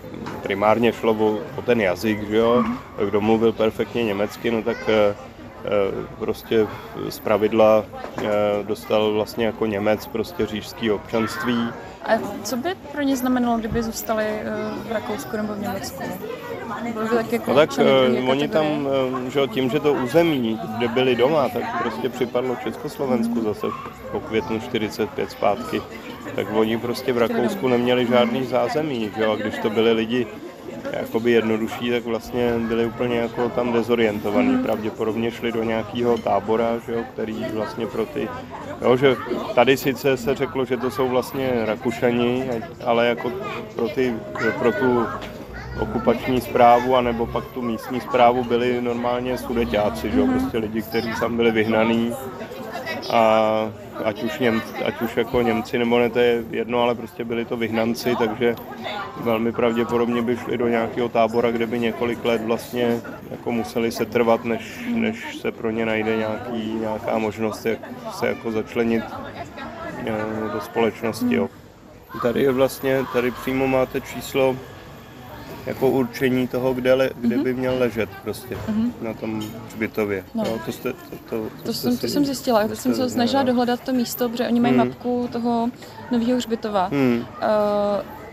primárně 0.43 0.93
šlo 0.93 1.13
o, 1.13 1.39
o 1.57 1.63
ten 1.63 1.81
jazyk, 1.81 2.29
že 2.29 2.37
jo? 2.37 2.63
Mm-hmm. 2.63 3.07
Kdo 3.07 3.21
mluvil 3.21 3.53
perfektně 3.53 4.05
německy, 4.05 4.51
no 4.51 4.63
tak 4.63 4.77
Eh, 5.65 6.07
prostě 6.19 6.67
z 7.09 7.19
pravidla 7.19 7.85
eh, 8.19 8.31
dostal 8.63 9.13
vlastně 9.13 9.47
jako 9.47 9.67
Němec 9.67 10.07
prostě 10.07 10.47
řížský 10.47 10.91
občanství. 10.91 11.69
A 12.05 12.19
co 12.45 12.57
by 12.57 12.75
pro 12.93 13.03
ně 13.03 13.17
znamenalo, 13.17 13.59
kdyby 13.59 13.83
zůstali 13.83 14.25
eh, 14.25 14.45
v 14.89 14.93
Rakousku 14.93 15.37
nebo 15.37 15.55
v 15.55 15.61
Německu? 15.61 16.03
tak, 17.17 17.33
jako 17.33 17.51
no 17.51 17.57
tak 17.57 17.71
oni 18.29 18.49
tam, 18.49 18.89
že 19.29 19.47
tím, 19.47 19.71
že 19.71 19.81
to 19.81 19.93
území, 19.93 20.61
kde 20.79 20.89
byli 20.89 21.17
doma, 21.17 21.49
tak 21.49 21.83
prostě 21.83 22.09
připadlo 22.09 22.57
Československu 22.65 23.35
mm. 23.35 23.45
zase 23.45 23.67
po 24.13 24.21
květnu 24.21 24.61
45 24.61 25.31
zpátky. 25.31 25.83
Tak 26.37 26.47
oni 26.53 26.79
prostě 26.79 27.13
v 27.13 27.19
Rakousku 27.19 27.69
neměli 27.69 28.07
žádný 28.07 28.45
zázemí, 28.45 29.11
že 29.17 29.23
jo? 29.23 29.33
a 29.33 29.37
když 29.37 29.59
to 29.59 29.71
byli 29.71 29.93
lidi 29.93 30.27
jakoby 30.93 31.31
jednodušší, 31.31 31.91
tak 31.91 32.05
vlastně 32.05 32.55
byli 32.59 32.87
úplně 32.87 33.19
jako 33.19 33.49
tam 33.49 33.73
dezorientovaní. 33.73 34.63
Pravděpodobně 34.63 35.31
šli 35.31 35.53
do 35.53 35.63
nějakého 35.65 36.19
tábora, 36.19 36.79
že 36.87 36.93
jo, 36.93 37.05
který 37.13 37.47
vlastně 37.55 37.87
pro 37.87 38.07
ty, 38.07 38.29
jo, 38.83 38.97
že 38.97 39.17
tady 39.55 39.77
sice 39.77 40.17
se 40.17 40.35
řeklo, 40.35 40.65
že 40.65 40.77
to 40.77 40.91
jsou 40.91 41.09
vlastně 41.09 41.51
Rakušani, 41.65 42.51
ale 42.85 43.07
jako 43.07 43.33
pro, 43.77 43.89
ty, 43.89 44.15
pro 44.59 44.73
tu 44.73 45.07
okupační 45.81 46.41
zprávu, 46.41 46.97
anebo 46.97 47.27
pak 47.27 47.45
tu 47.45 47.63
místní 47.63 48.01
zprávu 48.01 48.45
byli 48.45 48.83
normálně 48.83 49.39
sudeťáci, 49.39 50.11
že 50.11 50.19
jo, 50.19 50.27
prostě 50.27 50.59
lidi, 50.59 50.83
kteří 50.83 51.11
tam 51.21 51.37
byli 51.37 51.51
vyhnaný 51.51 52.13
a 53.11 53.73
ať 54.05 54.23
už, 54.23 54.39
Něm, 54.39 54.63
ať 54.85 55.03
už 55.03 55.17
jako 55.17 55.43
Němci 55.43 55.79
nebo 55.79 55.99
ne, 55.99 56.11
to 56.11 56.19
je 56.19 56.45
jedno, 56.51 56.83
ale 56.83 56.95
prostě 56.95 57.25
byli 57.25 57.45
to 57.45 57.57
vyhnanci, 57.57 58.17
takže 58.19 58.57
velmi 59.21 59.53
pravděpodobně 59.53 60.23
by 60.23 60.37
šli 60.37 60.59
do 60.59 60.69
nějakého 60.69 61.09
tábora, 61.09 61.51
kde 61.51 61.67
by 61.67 61.79
několik 61.79 62.25
let 62.25 62.43
vlastně 62.45 63.01
jako 63.31 63.53
museli 63.53 63.93
se 63.93 64.07
trvat, 64.07 64.45
než, 64.45 64.85
než 64.95 65.39
se 65.41 65.53
pro 65.53 65.71
ně 65.71 65.87
najde 65.87 66.17
nějaký, 66.17 66.75
nějaká 66.75 67.19
možnost, 67.19 67.67
jak 67.67 67.79
se 68.13 68.29
jako 68.29 68.53
začlenit 68.53 69.05
eh, 70.07 70.13
do 70.53 70.61
společnosti. 70.61 71.35
Jo. 71.35 71.49
Tady 72.23 72.43
je 72.43 72.53
vlastně, 72.53 73.05
tady 73.13 73.31
přímo 73.31 73.67
máte 73.67 74.01
číslo 74.01 74.57
jako 75.67 75.91
určení 75.91 76.49
toho, 76.49 76.75
kde, 76.75 76.95
le, 76.95 77.11
kde 77.21 77.37
mm-hmm. 77.37 77.43
by 77.43 77.55
měl 77.55 77.79
ležet 77.79 78.09
prostě 78.23 78.55
mm-hmm. 78.55 78.91
na 79.03 79.15
tom 79.15 79.43
hřbitově. 79.67 80.25
No. 80.35 80.45
No, 80.45 80.59
to, 80.67 80.73
jste, 80.73 80.93
to, 80.93 80.99
to, 81.11 81.17
to, 81.31 81.51
to, 81.63 81.73
jsem, 81.73 81.97
to 81.97 82.07
jsem 82.07 82.25
zjistila, 82.25 82.69
to 82.69 82.77
jsem 82.77 82.95
se 82.95 83.11
snažila 83.11 83.43
dohledat 83.43 83.81
to 83.81 83.93
místo, 83.93 84.29
protože 84.29 84.49
oni 84.49 84.61
mají 84.61 84.75
mm. 84.75 84.79
mapku 84.79 85.29
toho 85.33 85.71
nového 86.11 86.37
hřbitova. 86.37 86.89
Mm. 86.93 87.19
Uh, 87.19 87.25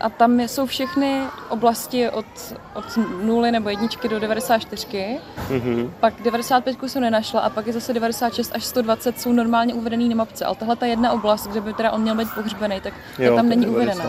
a 0.00 0.08
tam 0.08 0.40
jsou 0.40 0.66
všechny 0.66 1.20
oblasti 1.48 2.10
od, 2.10 2.26
od 2.74 2.84
nuly 3.24 3.52
nebo 3.52 3.68
jedničky 3.68 4.08
do 4.08 4.20
94. 4.20 5.18
Mm-hmm. 5.48 5.90
Pak 6.00 6.22
95 6.22 6.76
jsem 6.86 7.02
nenašla 7.02 7.40
a 7.40 7.50
pak 7.50 7.66
je 7.66 7.72
zase 7.72 7.92
96 7.92 8.52
až 8.54 8.64
120 8.64 9.20
jsou 9.20 9.32
normálně 9.32 9.74
uvedený 9.74 10.08
na 10.08 10.16
mapce. 10.16 10.44
Ale 10.44 10.56
tahle 10.56 10.76
ta 10.76 10.86
jedna 10.86 11.12
oblast, 11.12 11.46
kde 11.46 11.60
by 11.60 11.72
teda 11.72 11.90
on 11.90 12.02
měl 12.02 12.14
být 12.14 12.28
pohřbený, 12.34 12.80
tak 12.80 12.94
jo, 13.18 13.36
tam 13.36 13.48
není 13.48 13.66
uvedená. 13.66 14.04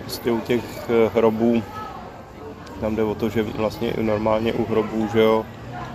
Prostě 0.00 0.30
u 0.30 0.40
těch 0.40 0.64
eh, 0.88 1.10
hrobů 1.14 1.62
tam 2.80 2.96
jde 2.96 3.02
o 3.02 3.14
to, 3.14 3.28
že 3.28 3.42
vlastně 3.42 3.92
normálně 4.00 4.52
u 4.52 4.64
hrobů, 4.64 5.08
že 5.12 5.20
jo, 5.20 5.46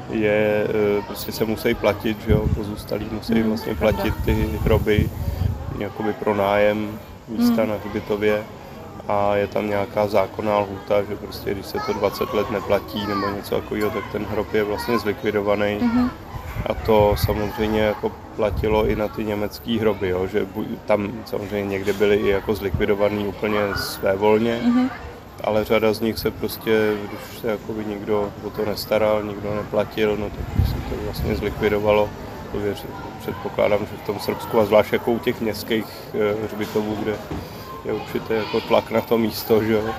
je, 0.09 0.67
e, 0.99 1.01
prostě 1.01 1.31
se 1.31 1.45
musí 1.45 1.73
platit, 1.73 2.17
že 2.21 2.31
jo, 2.31 2.45
pozůstalí 2.55 3.07
musí 3.11 3.33
mm, 3.33 3.43
vlastně 3.43 3.75
pravda. 3.75 4.01
platit 4.01 4.13
ty 4.25 4.33
hroby 4.63 5.09
jakoby 5.79 6.13
pro 6.13 6.35
nájem 6.35 6.99
místa 7.27 7.63
mm. 7.63 7.69
na 7.69 7.75
hřbitově 7.75 8.43
a 9.07 9.35
je 9.35 9.47
tam 9.47 9.69
nějaká 9.69 10.07
zákonná 10.07 10.59
lhůta, 10.59 11.03
že 11.03 11.15
prostě 11.15 11.53
když 11.53 11.65
se 11.65 11.77
to 11.85 11.93
20 11.93 12.33
let 12.33 12.51
neplatí 12.51 13.07
nebo 13.07 13.29
něco 13.35 13.55
takového, 13.55 13.89
tak 13.89 14.03
ten 14.11 14.25
hrob 14.25 14.53
je 14.53 14.63
vlastně 14.63 14.99
zlikvidovaný. 14.99 15.79
Mm-hmm. 15.81 16.09
A 16.65 16.73
to 16.73 17.15
samozřejmě 17.17 17.81
jako 17.81 18.11
platilo 18.35 18.87
i 18.87 18.95
na 18.95 19.07
ty 19.07 19.23
německé 19.23 19.79
hroby, 19.79 20.09
jo, 20.09 20.27
že 20.27 20.47
tam 20.85 21.11
samozřejmě 21.25 21.69
někde 21.69 21.93
byly 21.93 22.15
i 22.15 22.29
jako 22.29 22.55
zlikvidovaný 22.55 23.27
úplně 23.27 23.59
svévolně, 23.75 24.61
mm-hmm 24.65 24.89
ale 25.43 25.63
řada 25.63 25.93
z 25.93 26.01
nich 26.01 26.19
se 26.19 26.31
prostě, 26.31 26.97
když 27.07 27.39
se 27.41 27.47
jakoby 27.47 27.85
nikdo 27.85 28.33
o 28.43 28.49
to 28.49 28.65
nestaral, 28.65 29.23
nikdo 29.23 29.55
neplatil, 29.55 30.17
no 30.17 30.29
tak 30.29 30.67
se 30.67 30.73
to 30.73 31.03
vlastně 31.05 31.35
zlikvidovalo. 31.35 32.09
Předpokládám, 33.19 33.79
že 33.79 33.97
v 34.03 34.05
tom 34.05 34.19
Srbsku 34.19 34.59
a 34.59 34.65
zvlášť 34.65 34.93
jako 34.93 35.11
u 35.11 35.19
těch 35.19 35.41
městských 35.41 35.85
eh, 36.13 36.45
hřbitovů, 36.45 36.95
kde 36.95 37.15
je 37.85 37.93
určitě 37.93 38.33
jako 38.33 38.61
tlak 38.61 38.91
na 38.91 39.01
to 39.01 39.17
místo, 39.17 39.63
že 39.63 39.73
jo, 39.73 39.95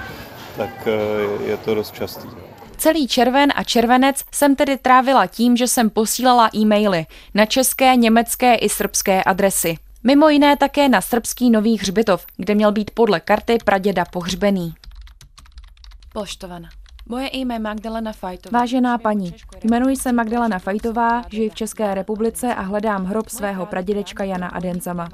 tak 0.57 0.71
eh, 0.87 1.45
je 1.45 1.57
to 1.57 1.75
dost 1.75 1.95
častý. 1.95 2.27
No. 2.27 2.47
Celý 2.77 3.09
červen 3.09 3.53
a 3.55 3.65
červenec 3.65 4.25
jsem 4.33 4.57
tedy 4.57 4.77
trávila 4.79 5.27
tím, 5.27 5.57
že 5.57 5.69
jsem 5.69 5.91
posílala 5.91 6.51
e-maily 6.55 7.07
na 7.35 7.47
české, 7.47 7.97
německé 7.97 8.55
i 8.55 8.69
srbské 8.69 9.25
adresy. 9.25 9.77
Mimo 10.05 10.29
jiné 10.29 10.57
také 10.57 10.89
na 10.89 11.01
srbský 11.01 11.51
Nový 11.51 11.79
hřbitov, 11.79 12.27
kde 12.37 12.55
měl 12.55 12.73
být 12.73 12.91
podle 12.91 13.21
karty 13.21 13.59
praděda 13.65 14.05
pohřbený. 14.05 14.75
Poštovana. 16.17 16.69
Moje 17.09 17.31
jméno 17.33 17.63
Magdalena 17.63 18.13
Fajtová. 18.13 18.59
Vážená 18.59 18.99
paní, 18.99 19.35
jmenuji 19.65 19.97
se 19.97 20.13
Magdalena 20.13 20.59
Fajtová, 20.59 21.23
žiji 21.31 21.51
v 21.51 21.55
České 21.55 21.95
republice 21.95 22.55
a 22.55 22.61
hledám 22.61 23.05
hrob 23.05 23.29
svého 23.29 23.67
pradědečka 23.67 24.25
Jana 24.25 24.49
Adenzama. 24.49 25.09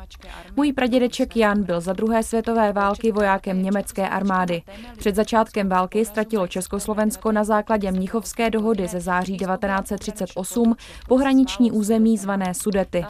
Můj 0.56 0.72
pradědeček 0.72 1.36
Jan 1.36 1.62
byl 1.62 1.80
za 1.80 1.92
druhé 1.92 2.22
světové 2.22 2.72
války 2.72 3.12
vojákem 3.12 3.62
německé 3.62 4.08
armády. 4.08 4.62
Před 4.98 5.14
začátkem 5.14 5.68
války 5.68 6.04
ztratilo 6.04 6.46
Československo 6.46 7.32
na 7.32 7.44
základě 7.44 7.92
Mnichovské 7.92 8.50
dohody 8.50 8.88
ze 8.88 9.00
září 9.00 9.36
1938 9.36 10.76
pohraniční 11.08 11.72
území 11.72 12.18
zvané 12.18 12.54
Sudety. 12.54 13.04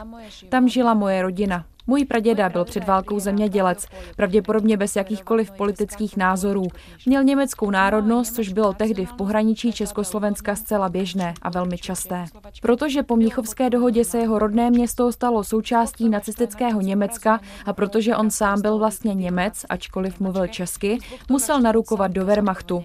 Tam 0.49 0.69
žila 0.69 0.93
moje 0.93 1.21
rodina. 1.21 1.65
Můj 1.87 2.05
praděda 2.05 2.49
byl 2.49 2.65
před 2.65 2.87
válkou 2.87 3.19
zemědělec, 3.19 3.85
pravděpodobně 4.15 4.77
bez 4.77 4.95
jakýchkoliv 4.95 5.51
politických 5.51 6.17
názorů. 6.17 6.63
Měl 7.05 7.23
německou 7.23 7.71
národnost, 7.71 8.35
což 8.35 8.49
bylo 8.49 8.73
tehdy 8.73 9.05
v 9.05 9.13
pohraničí 9.13 9.71
Československa 9.71 10.55
zcela 10.55 10.89
běžné 10.89 11.33
a 11.41 11.49
velmi 11.49 11.77
časté. 11.77 12.25
Protože 12.61 13.03
po 13.03 13.15
Mnichovské 13.15 13.69
dohodě 13.69 14.05
se 14.05 14.17
jeho 14.17 14.39
rodné 14.39 14.69
město 14.69 15.11
stalo 15.11 15.43
součástí 15.43 16.09
nacistického 16.09 16.81
Německa 16.81 17.39
a 17.65 17.73
protože 17.73 18.15
on 18.15 18.31
sám 18.31 18.61
byl 18.61 18.77
vlastně 18.77 19.13
Němec, 19.13 19.65
ačkoliv 19.69 20.19
mluvil 20.19 20.47
česky, 20.47 20.97
musel 21.29 21.61
narukovat 21.61 22.11
do 22.11 22.25
Wehrmachtu. 22.25 22.83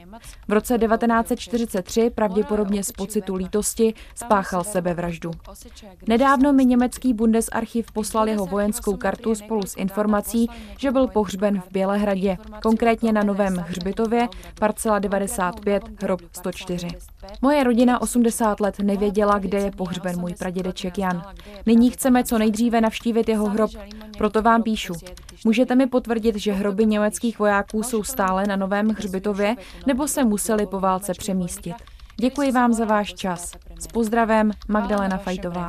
V 0.49 0.53
roce 0.53 0.79
1943 0.79 2.11
pravděpodobně 2.11 2.85
z 2.85 2.93
pocitu 2.93 3.35
lítosti 3.35 3.95
spáchal 4.15 4.65
sebevraždu. 4.65 5.31
Nedávno 6.09 6.53
mi 6.53 6.65
německý 6.65 7.15
Bundesarchiv 7.15 7.93
poslal 7.93 8.29
jeho 8.29 8.47
vojenskou 8.47 8.88
vojenskou 8.89 8.97
kartu 8.97 9.35
spolu 9.35 9.63
s 9.67 9.77
informací, 9.77 10.51
že 10.79 10.91
byl 10.91 11.07
pohřben 11.07 11.61
v 11.61 11.73
Bělehradě, 11.73 12.39
konkrétně 12.63 13.13
na 13.13 13.23
Novém 13.23 13.57
hřbitově, 13.57 14.29
parcela 14.59 14.99
95, 14.99 15.83
hrob 16.03 16.21
104. 16.33 16.89
Moje 17.43 17.65
rodina 17.65 18.03
80 18.03 18.61
let 18.61 18.79
nevěděla, 18.79 19.39
kde 19.39 19.59
je 19.59 19.71
pohřben 19.71 20.21
můj 20.21 20.35
pradědeček 20.35 20.99
Jan. 20.99 21.23
Nyní 21.67 21.91
chceme 21.91 22.25
co 22.25 22.39
nejdříve 22.39 22.81
navštívit 22.81 23.29
jeho 23.29 23.49
hrob, 23.49 23.71
proto 24.19 24.43
vám 24.43 24.63
píšu. 24.63 24.93
Můžete 25.45 25.75
mi 25.75 25.87
potvrdit, 25.87 26.37
že 26.37 26.53
hroby 26.53 26.87
německých 26.87 27.39
vojáků 27.39 27.83
jsou 27.83 28.03
stále 28.03 28.45
na 28.47 28.57
Novém 28.57 28.89
hřbitově, 28.89 29.57
nebo 29.87 30.09
se 30.09 30.25
museli 30.25 30.67
po 30.67 30.81
válce 30.81 31.13
přemístit? 31.19 31.75
Děkuji 32.21 32.53
vám 32.53 32.73
za 32.73 32.85
váš 32.85 33.15
čas. 33.15 33.53
S 33.81 33.87
pozdravem 33.87 34.51
Magdalena 34.69 35.19
Fajtová. 35.19 35.69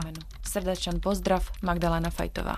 Srdečen 0.49 0.93
pozdrav 1.01 1.51
Magdalena 1.63 2.09
Fajtová. 2.09 2.55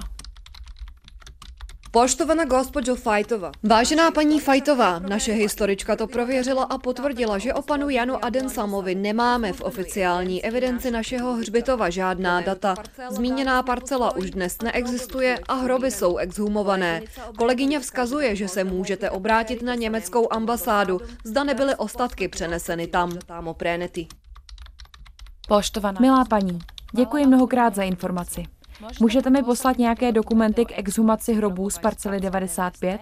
Poštovaná 1.91 2.45
gospođo 2.47 2.95
Fajtova. 2.95 3.51
Vážená 3.63 4.11
paní 4.11 4.39
Fajtová, 4.39 4.99
naše 4.99 5.33
historička 5.33 5.95
to 5.95 6.07
prověřila 6.07 6.63
a 6.63 6.77
potvrdila, 6.77 7.37
že 7.37 7.53
o 7.53 7.61
panu 7.61 7.89
Janu 7.89 8.25
Adensamovi 8.25 8.95
nemáme 8.95 9.53
v 9.53 9.61
oficiální 9.61 10.45
evidenci 10.45 10.91
našeho 10.91 11.33
hřbitova 11.33 11.89
žádná 11.89 12.41
data. 12.41 12.75
Zmíněná 13.09 13.63
parcela 13.63 14.15
už 14.15 14.31
dnes 14.31 14.57
neexistuje 14.63 15.39
a 15.47 15.53
hroby 15.53 15.91
jsou 15.91 16.17
exhumované. 16.17 17.01
Kolegyně 17.37 17.79
vzkazuje, 17.79 18.35
že 18.35 18.47
se 18.47 18.63
můžete 18.63 19.09
obrátit 19.09 19.61
na 19.61 19.75
německou 19.75 20.33
ambasádu, 20.33 21.01
zda 21.25 21.43
nebyly 21.43 21.75
ostatky 21.75 22.27
přeneseny 22.27 22.87
tam. 22.87 23.19
Poštovaná. 25.47 25.99
Milá 26.01 26.25
paní, 26.25 26.59
děkuji 26.95 27.27
mnohokrát 27.27 27.75
za 27.75 27.83
informaci. 27.83 28.60
Můžete 28.99 29.29
mi 29.29 29.43
poslat 29.43 29.77
nějaké 29.77 30.11
dokumenty 30.11 30.65
k 30.65 30.79
exhumaci 30.79 31.33
hrobů 31.33 31.69
z 31.69 31.77
parcely 31.77 32.19
95? 32.19 33.01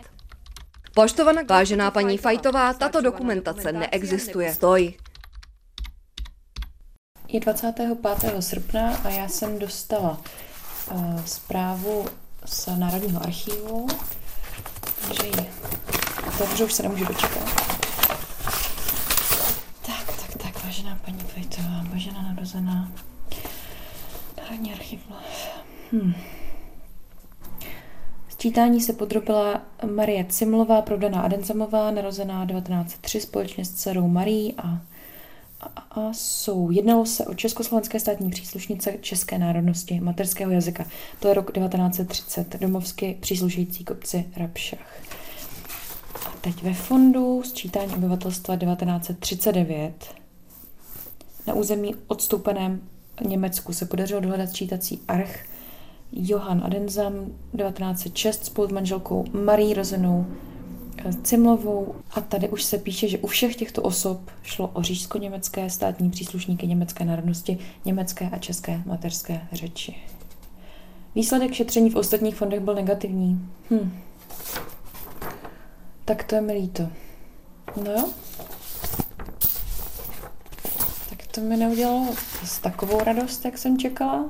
Poštovaná 0.93 1.41
vážená 1.49 1.91
paní 1.91 2.17
Fajtová, 2.17 2.73
tato 2.73 3.01
dokumentace 3.01 3.71
neexistuje. 3.71 4.53
Stoj. 4.53 4.93
Je 7.27 7.39
25. 7.39 7.97
srpna 8.39 8.97
a 9.03 9.09
já 9.09 9.27
jsem 9.27 9.59
dostala 9.59 10.21
uh, 10.91 11.25
zprávu 11.25 12.05
z 12.45 12.67
Národního 12.77 13.23
archivu, 13.23 13.87
takže 15.07 15.27
ji 15.27 15.49
otevřu, 16.27 16.65
už 16.65 16.73
se 16.73 16.83
nemůžu 16.83 17.05
dočekat. 17.05 17.43
Tak, 19.85 20.05
tak, 20.05 20.37
tak, 20.43 20.63
vážená 20.63 20.99
paní 21.05 21.19
Fajtová, 21.19 21.83
vážená 21.91 22.21
narozená. 22.21 22.91
Národní 24.37 24.73
archiv. 24.73 24.99
Hmm. 25.91 26.13
Sčítání 28.29 28.81
se 28.81 28.93
podrobila 28.93 29.61
Marie 29.91 30.25
Cimlová, 30.25 30.81
provdaná 30.81 31.21
Adenzamová, 31.21 31.91
narozená 31.91 32.45
1903 32.45 33.21
společně 33.21 33.65
s 33.65 33.71
dcerou 33.71 34.07
Marí 34.07 34.53
a, 34.57 34.81
a, 35.59 35.65
a 35.91 36.13
jsou. 36.13 36.71
Jednalo 36.71 37.05
se 37.05 37.25
o 37.25 37.33
československé 37.33 37.99
státní 37.99 38.29
příslušnice 38.29 38.93
české 39.01 39.37
národnosti, 39.37 39.99
materského 39.99 40.51
jazyka. 40.51 40.85
To 41.19 41.27
je 41.27 41.33
rok 41.33 41.51
1930, 41.51 42.59
domovsky 42.59 43.17
příslušející 43.19 43.83
k 43.83 43.91
obci 43.91 44.25
Rapšach. 44.37 45.01
A 46.25 46.31
teď 46.41 46.63
ve 46.63 46.73
fondu 46.73 47.43
sčítání 47.43 47.93
obyvatelstva 47.93 48.55
1939 48.55 50.15
na 51.47 51.53
území 51.53 51.95
odstoupeném 52.07 52.81
Německu 53.21 53.73
se 53.73 53.85
podařilo 53.85 54.21
dohledat 54.21 54.49
sčítací 54.49 55.01
arch 55.07 55.49
Johann 56.11 56.61
Adenzam 56.65 57.13
1906 57.57 58.45
spolu 58.45 58.67
s 58.67 58.71
manželkou 58.71 59.25
Marí 59.33 59.73
rozenou 59.73 60.25
eh, 60.97 61.13
Cimlovou 61.23 61.95
a 62.11 62.21
tady 62.21 62.49
už 62.49 62.63
se 62.63 62.77
píše, 62.77 63.07
že 63.07 63.17
u 63.17 63.27
všech 63.27 63.55
těchto 63.55 63.81
osob 63.81 64.31
šlo 64.43 64.67
o 64.67 64.81
řížsko-německé 64.81 65.69
státní 65.69 66.09
příslušníky 66.09 66.67
německé 66.67 67.05
národnosti, 67.05 67.57
německé 67.85 68.29
a 68.29 68.37
české 68.37 68.81
materské 68.85 69.41
řeči. 69.51 69.95
Výsledek 71.15 71.53
šetření 71.53 71.89
v 71.89 71.95
ostatních 71.95 72.35
fondech 72.35 72.59
byl 72.59 72.75
negativní. 72.75 73.49
Hm. 73.71 73.99
Tak 76.05 76.23
to 76.23 76.35
je 76.35 76.41
mi 76.41 76.53
líto. 76.53 76.89
No 77.83 77.91
jo. 77.91 78.09
Tak 81.09 81.27
to 81.31 81.41
mi 81.41 81.57
neudělalo 81.57 82.07
s 82.43 82.59
takovou 82.59 83.03
radost, 83.03 83.45
jak 83.45 83.57
jsem 83.57 83.77
čekala. 83.77 84.29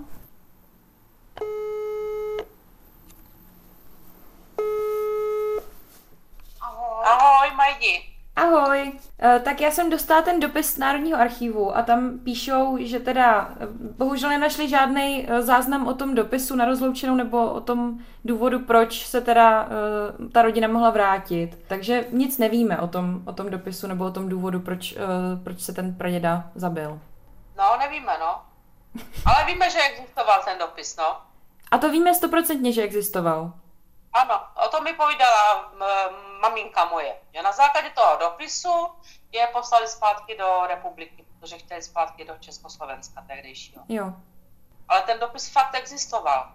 Tak 9.39 9.61
já 9.61 9.71
jsem 9.71 9.89
dostala 9.89 10.21
ten 10.21 10.39
dopis 10.39 10.73
z 10.73 10.77
Národního 10.77 11.19
archivu 11.19 11.77
a 11.77 11.81
tam 11.81 12.19
píšou, 12.19 12.77
že 12.81 12.99
teda 12.99 13.49
eh, 13.51 13.67
bohužel 13.97 14.29
nenašli 14.29 14.69
žádný 14.69 15.25
eh, 15.29 15.41
záznam 15.41 15.87
o 15.87 15.93
tom 15.93 16.15
dopisu 16.15 16.55
na 16.55 16.65
rozloučenou 16.65 17.15
nebo 17.15 17.51
o 17.51 17.61
tom 17.61 17.99
důvodu, 18.25 18.59
proč 18.59 19.05
se 19.05 19.21
teda 19.21 19.69
ta 20.31 20.41
rodina 20.41 20.67
mohla 20.67 20.89
vrátit. 20.89 21.57
Takže 21.67 22.05
nic 22.11 22.37
nevíme 22.37 22.77
o 22.77 22.87
tom, 22.87 23.21
o 23.25 23.33
tom 23.33 23.49
dopisu 23.49 23.87
nebo 23.87 24.05
o 24.05 24.11
tom 24.11 24.29
důvodu, 24.29 24.59
proč, 24.59 24.97
proč 25.43 25.61
se 25.61 25.73
ten 25.73 25.95
praděda 25.95 26.51
zabil. 26.55 26.99
No, 27.57 27.77
nevíme, 27.79 28.11
no. 28.19 28.41
Ale 29.25 29.45
víme, 29.45 29.69
že 29.69 29.79
existoval 29.79 30.41
ten 30.45 30.57
dopis, 30.57 30.97
no. 30.97 31.17
A 31.71 31.77
to 31.77 31.91
víme 31.91 32.15
stoprocentně, 32.15 32.71
že 32.71 32.81
existoval. 32.81 33.53
Ano, 34.13 34.41
o 34.65 34.69
tom 34.69 34.83
mi 34.83 34.93
povídala 34.93 35.71
maminka 36.41 36.85
moje. 36.85 37.15
Že 37.35 37.41
na 37.41 37.51
základě 37.51 37.89
toho 37.89 38.17
dopisu 38.17 38.87
je 39.31 39.47
poslali 39.53 39.87
zpátky 39.87 40.37
do 40.37 40.61
republiky, 40.67 41.25
protože 41.39 41.57
chtěli 41.57 41.81
zpátky 41.81 42.25
do 42.25 42.33
Československa 42.39 43.23
tehdejšího. 43.27 43.83
Jo. 43.89 44.13
Ale 44.87 45.01
ten 45.01 45.19
dopis 45.19 45.49
fakt 45.49 45.75
existoval. 45.75 46.51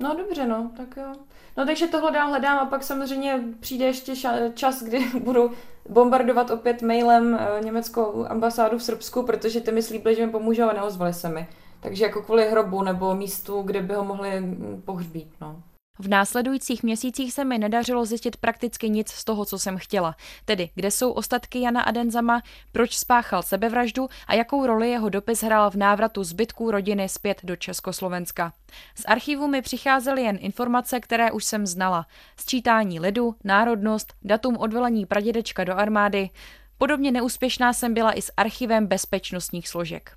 No 0.00 0.14
dobře, 0.16 0.46
no, 0.46 0.70
tak 0.76 0.96
jo. 0.96 1.14
No 1.56 1.66
takže 1.66 1.86
tohle 1.86 2.10
dál 2.10 2.28
hledám 2.28 2.58
a 2.58 2.66
pak 2.66 2.82
samozřejmě 2.82 3.40
přijde 3.60 3.84
ještě 3.84 4.12
čas, 4.54 4.82
kdy 4.82 4.98
budu 5.20 5.52
bombardovat 5.88 6.50
opět 6.50 6.82
mailem 6.82 7.34
eh, 7.34 7.60
německou 7.64 8.26
ambasádu 8.26 8.78
v 8.78 8.82
Srbsku, 8.82 9.22
protože 9.22 9.60
ty 9.60 9.72
mi 9.72 9.82
slíbili, 9.82 10.14
že 10.14 10.26
mi 10.26 10.32
pomůžou 10.32 10.70
a 10.70 10.72
neozvali 10.72 11.14
se 11.14 11.28
mi. 11.28 11.48
Takže 11.80 12.04
jako 12.04 12.22
kvůli 12.22 12.50
hrobu 12.50 12.82
nebo 12.82 13.14
místu, 13.14 13.62
kde 13.62 13.82
by 13.82 13.94
ho 13.94 14.04
mohli 14.04 14.42
pohřbít, 14.84 15.34
no. 15.40 15.62
V 16.00 16.08
následujících 16.08 16.82
měsících 16.82 17.32
se 17.32 17.44
mi 17.44 17.58
nedařilo 17.58 18.04
zjistit 18.04 18.36
prakticky 18.36 18.90
nic 18.90 19.10
z 19.10 19.24
toho, 19.24 19.44
co 19.44 19.58
jsem 19.58 19.78
chtěla. 19.78 20.16
Tedy, 20.44 20.70
kde 20.74 20.90
jsou 20.90 21.10
ostatky 21.10 21.60
Jana 21.60 21.82
Adenzama, 21.82 22.42
proč 22.72 22.96
spáchal 22.96 23.42
sebevraždu 23.42 24.08
a 24.26 24.34
jakou 24.34 24.66
roli 24.66 24.90
jeho 24.90 25.08
dopis 25.08 25.42
hrál 25.42 25.70
v 25.70 25.74
návratu 25.74 26.24
zbytků 26.24 26.70
rodiny 26.70 27.08
zpět 27.08 27.40
do 27.44 27.56
Československa. 27.56 28.52
Z 28.94 29.04
archivu 29.06 29.48
mi 29.48 29.62
přicházely 29.62 30.22
jen 30.22 30.38
informace, 30.40 31.00
které 31.00 31.30
už 31.32 31.44
jsem 31.44 31.66
znala. 31.66 32.06
Sčítání 32.36 33.00
lidu, 33.00 33.34
národnost, 33.44 34.14
datum 34.22 34.56
odvolení 34.56 35.06
pradědečka 35.06 35.64
do 35.64 35.76
armády. 35.76 36.30
Podobně 36.78 37.12
neúspěšná 37.12 37.72
jsem 37.72 37.94
byla 37.94 38.12
i 38.12 38.22
s 38.22 38.32
archivem 38.36 38.86
bezpečnostních 38.86 39.68
složek. 39.68 40.16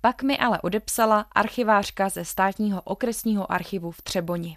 Pak 0.00 0.22
mi 0.22 0.38
ale 0.38 0.60
odepsala 0.60 1.26
archivářka 1.32 2.08
ze 2.08 2.24
státního 2.24 2.82
okresního 2.82 3.52
archivu 3.52 3.90
v 3.90 4.02
Třeboni. 4.02 4.56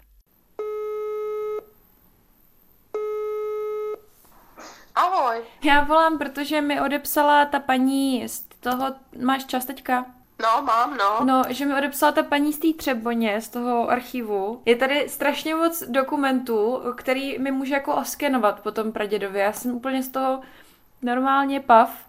Ahoj. 4.96 5.36
Já 5.64 5.84
volám, 5.84 6.18
protože 6.18 6.60
mi 6.60 6.80
odepsala 6.80 7.44
ta 7.44 7.60
paní 7.60 8.28
z 8.28 8.40
toho, 8.60 8.86
máš 9.22 9.44
čas 9.44 9.64
teďka? 9.64 10.06
No, 10.42 10.62
mám, 10.62 10.96
no. 10.96 11.24
No, 11.24 11.42
že 11.48 11.66
mi 11.66 11.74
odepsala 11.74 12.12
ta 12.12 12.22
paní 12.22 12.52
z 12.52 12.58
té 12.58 12.72
Třeboně, 12.78 13.40
z 13.40 13.48
toho 13.48 13.90
archivu. 13.90 14.62
Je 14.64 14.76
tady 14.76 15.08
strašně 15.08 15.54
moc 15.54 15.82
dokumentů, 15.82 16.80
který 16.96 17.38
mi 17.38 17.50
může 17.50 17.74
jako 17.74 17.94
oskenovat 17.94 18.60
po 18.60 18.70
tom 18.70 18.92
pradědově. 18.92 19.42
Já 19.42 19.52
jsem 19.52 19.74
úplně 19.74 20.02
z 20.02 20.08
toho 20.08 20.40
normálně 21.02 21.60
pav. 21.60 22.06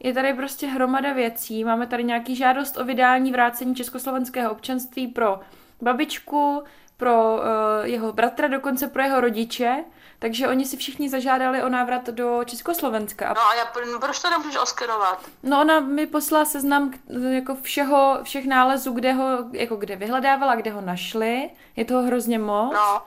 Je 0.00 0.14
tady 0.14 0.34
prostě 0.34 0.66
hromada 0.66 1.12
věcí. 1.12 1.64
Máme 1.64 1.86
tady 1.86 2.04
nějaký 2.04 2.36
žádost 2.36 2.76
o 2.76 2.84
vydání 2.84 3.32
vrácení 3.32 3.74
československého 3.74 4.52
občanství 4.52 5.08
pro 5.08 5.40
babičku, 5.82 6.62
pro 6.96 7.34
uh, 7.34 7.42
jeho 7.82 8.12
bratra, 8.12 8.48
dokonce 8.48 8.88
pro 8.88 9.02
jeho 9.02 9.20
rodiče. 9.20 9.84
Takže 10.18 10.48
oni 10.48 10.64
si 10.66 10.76
všichni 10.76 11.08
zažádali 11.08 11.62
o 11.62 11.68
návrat 11.68 12.06
do 12.06 12.40
Československa. 12.44 13.34
No 13.36 13.40
a 13.40 13.54
já, 13.54 13.64
proč 14.00 14.22
to 14.22 14.30
nemůžeš 14.30 14.56
oskenovat? 14.56 15.26
No 15.42 15.60
ona 15.60 15.80
mi 15.80 16.06
poslala 16.06 16.44
seznam 16.44 16.92
jako 17.28 17.54
všeho, 17.54 18.18
všech 18.22 18.46
nálezů, 18.46 18.92
kde 18.92 19.12
ho, 19.12 19.38
jako 19.52 19.76
kde 19.76 19.96
vyhledávala, 19.96 20.54
kde 20.54 20.70
ho 20.70 20.80
našli. 20.80 21.50
Je 21.76 21.84
toho 21.84 22.02
hrozně 22.02 22.38
moc. 22.38 22.72
No. 22.74 23.02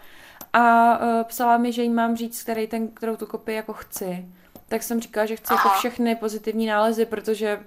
A 0.54 0.98
uh, 1.00 1.24
psala 1.24 1.58
mi, 1.58 1.72
že 1.72 1.84
jí 1.84 1.90
mám 1.90 2.16
říct, 2.16 2.44
který 2.44 2.68
ten, 2.68 2.88
kterou 2.88 3.16
tu 3.16 3.26
kopii 3.26 3.56
jako 3.56 3.74
chci. 3.74 4.26
Tak 4.68 4.84
jsem 4.84 5.02
říkala, 5.02 5.26
že 5.26 5.36
chci 5.36 5.54
jako 5.54 5.62
Aha. 5.62 5.70
jako 5.70 5.80
všechny 5.80 6.16
pozitivní 6.16 6.66
nálezy, 6.66 7.06
protože 7.06 7.64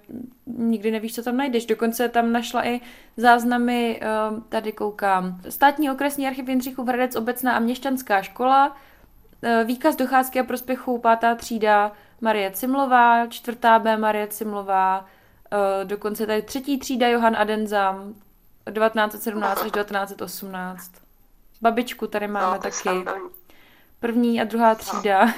nikdy 0.46 0.90
nevíš, 0.90 1.14
co 1.14 1.22
tam 1.22 1.36
najdeš. 1.36 1.66
Dokonce 1.66 2.08
tam 2.08 2.32
našla 2.32 2.66
i 2.66 2.80
záznamy, 3.16 4.00
uh, 4.32 4.40
tady 4.48 4.72
koukám. 4.72 5.40
Státní 5.48 5.90
okresní 5.90 6.26
archiv 6.26 6.48
Jindřichův 6.48 6.88
Hradec, 6.88 7.16
obecná 7.16 7.52
a 7.52 7.58
měšťanská 7.58 8.22
škola, 8.22 8.76
výkaz 9.64 9.96
docházky 9.96 10.40
a 10.40 10.44
prospěchu 10.44 10.98
pátá 10.98 11.34
třída 11.34 11.92
Marie 12.20 12.50
Cimlová, 12.50 13.26
čtvrtá 13.26 13.78
B 13.78 13.96
Marie 13.96 14.26
Cimlová, 14.26 15.06
eh, 15.52 15.84
dokonce 15.84 16.26
tady 16.26 16.42
třetí 16.42 16.78
třída 16.78 17.08
Johan 17.08 17.36
Adenzam, 17.36 18.14
1917 18.70 19.62
až 19.62 19.70
1918. 19.70 20.92
Babičku 21.60 22.06
tady 22.06 22.28
máme 22.28 22.56
no, 22.56 22.62
taky. 22.62 23.04
První 24.00 24.40
a 24.40 24.44
druhá 24.44 24.74
třída. 24.74 25.26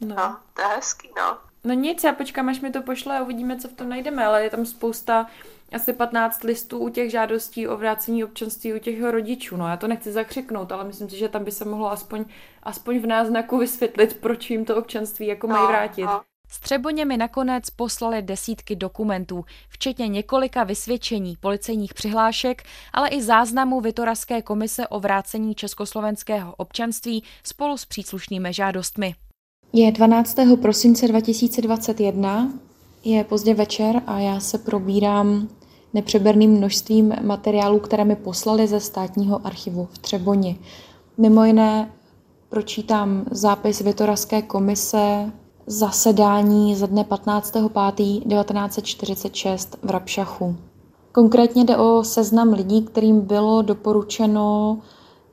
no. 0.00 0.14
no, 0.16 0.36
to 0.54 0.62
je 0.62 0.68
hezký, 0.68 1.08
no. 1.16 1.38
No 1.64 1.74
nic, 1.74 2.04
já 2.04 2.12
počkám, 2.12 2.48
až 2.48 2.60
mi 2.60 2.70
to 2.70 2.82
pošle 2.82 3.18
a 3.18 3.22
uvidíme, 3.22 3.56
co 3.56 3.68
v 3.68 3.72
tom 3.72 3.88
najdeme, 3.88 4.24
ale 4.24 4.42
je 4.42 4.50
tam 4.50 4.66
spousta, 4.66 5.26
asi 5.72 5.92
15 5.92 6.44
listů 6.44 6.78
u 6.78 6.88
těch 6.88 7.10
žádostí 7.10 7.68
o 7.68 7.76
vrácení 7.76 8.24
občanství 8.24 8.74
u 8.74 8.78
těch 8.78 8.96
jeho 8.96 9.10
rodičů. 9.10 9.56
No 9.56 9.68
já 9.68 9.76
to 9.76 9.88
nechci 9.88 10.12
zakřiknout, 10.12 10.72
ale 10.72 10.84
myslím 10.84 11.10
si, 11.10 11.18
že 11.18 11.28
tam 11.28 11.44
by 11.44 11.50
se 11.50 11.64
mohlo 11.64 11.92
aspoň, 11.92 12.24
aspoň 12.62 12.98
v 12.98 13.06
náznaku 13.06 13.58
vysvětlit, 13.58 14.16
proč 14.20 14.50
jim 14.50 14.64
to 14.64 14.76
občanství 14.76 15.26
jako 15.26 15.46
mají 15.46 15.66
vrátit. 15.66 16.06
Střeboně 16.52 17.04
mi 17.04 17.16
nakonec 17.16 17.70
poslali 17.70 18.22
desítky 18.22 18.76
dokumentů, 18.76 19.44
včetně 19.68 20.08
několika 20.08 20.64
vysvědčení, 20.64 21.36
policejních 21.40 21.94
přihlášek, 21.94 22.62
ale 22.92 23.08
i 23.08 23.22
záznamů 23.22 23.80
Vitoraské 23.80 24.42
komise 24.42 24.88
o 24.88 25.00
vrácení 25.00 25.54
československého 25.54 26.54
občanství 26.54 27.24
spolu 27.44 27.76
s 27.76 27.84
příslušnými 27.84 28.52
žádostmi. 28.52 29.14
Je 29.72 29.92
12. 29.92 30.36
prosince 30.62 31.08
2021, 31.08 32.52
je 33.04 33.24
pozdě 33.24 33.54
večer 33.54 34.02
a 34.06 34.18
já 34.18 34.40
se 34.40 34.58
probírám 34.58 35.48
nepřeberným 35.94 36.50
množstvím 36.50 37.14
materiálů, 37.22 37.78
které 37.78 38.04
mi 38.04 38.16
poslali 38.16 38.66
ze 38.66 38.80
státního 38.80 39.46
archivu 39.46 39.88
v 39.92 39.98
Třeboni. 39.98 40.58
Mimo 41.18 41.44
jiné 41.44 41.90
pročítám 42.48 43.24
zápis 43.30 43.80
Vitoraské 43.80 44.42
komise 44.42 45.32
zasedání 45.66 46.76
ze 46.76 46.86
dne 46.86 47.02
15.5.1946 47.02 49.68
v 49.82 49.90
Rapšachu. 49.90 50.56
Konkrétně 51.12 51.64
jde 51.64 51.76
o 51.76 52.04
seznam 52.04 52.52
lidí, 52.52 52.82
kterým 52.82 53.20
bylo 53.20 53.62
doporučeno 53.62 54.78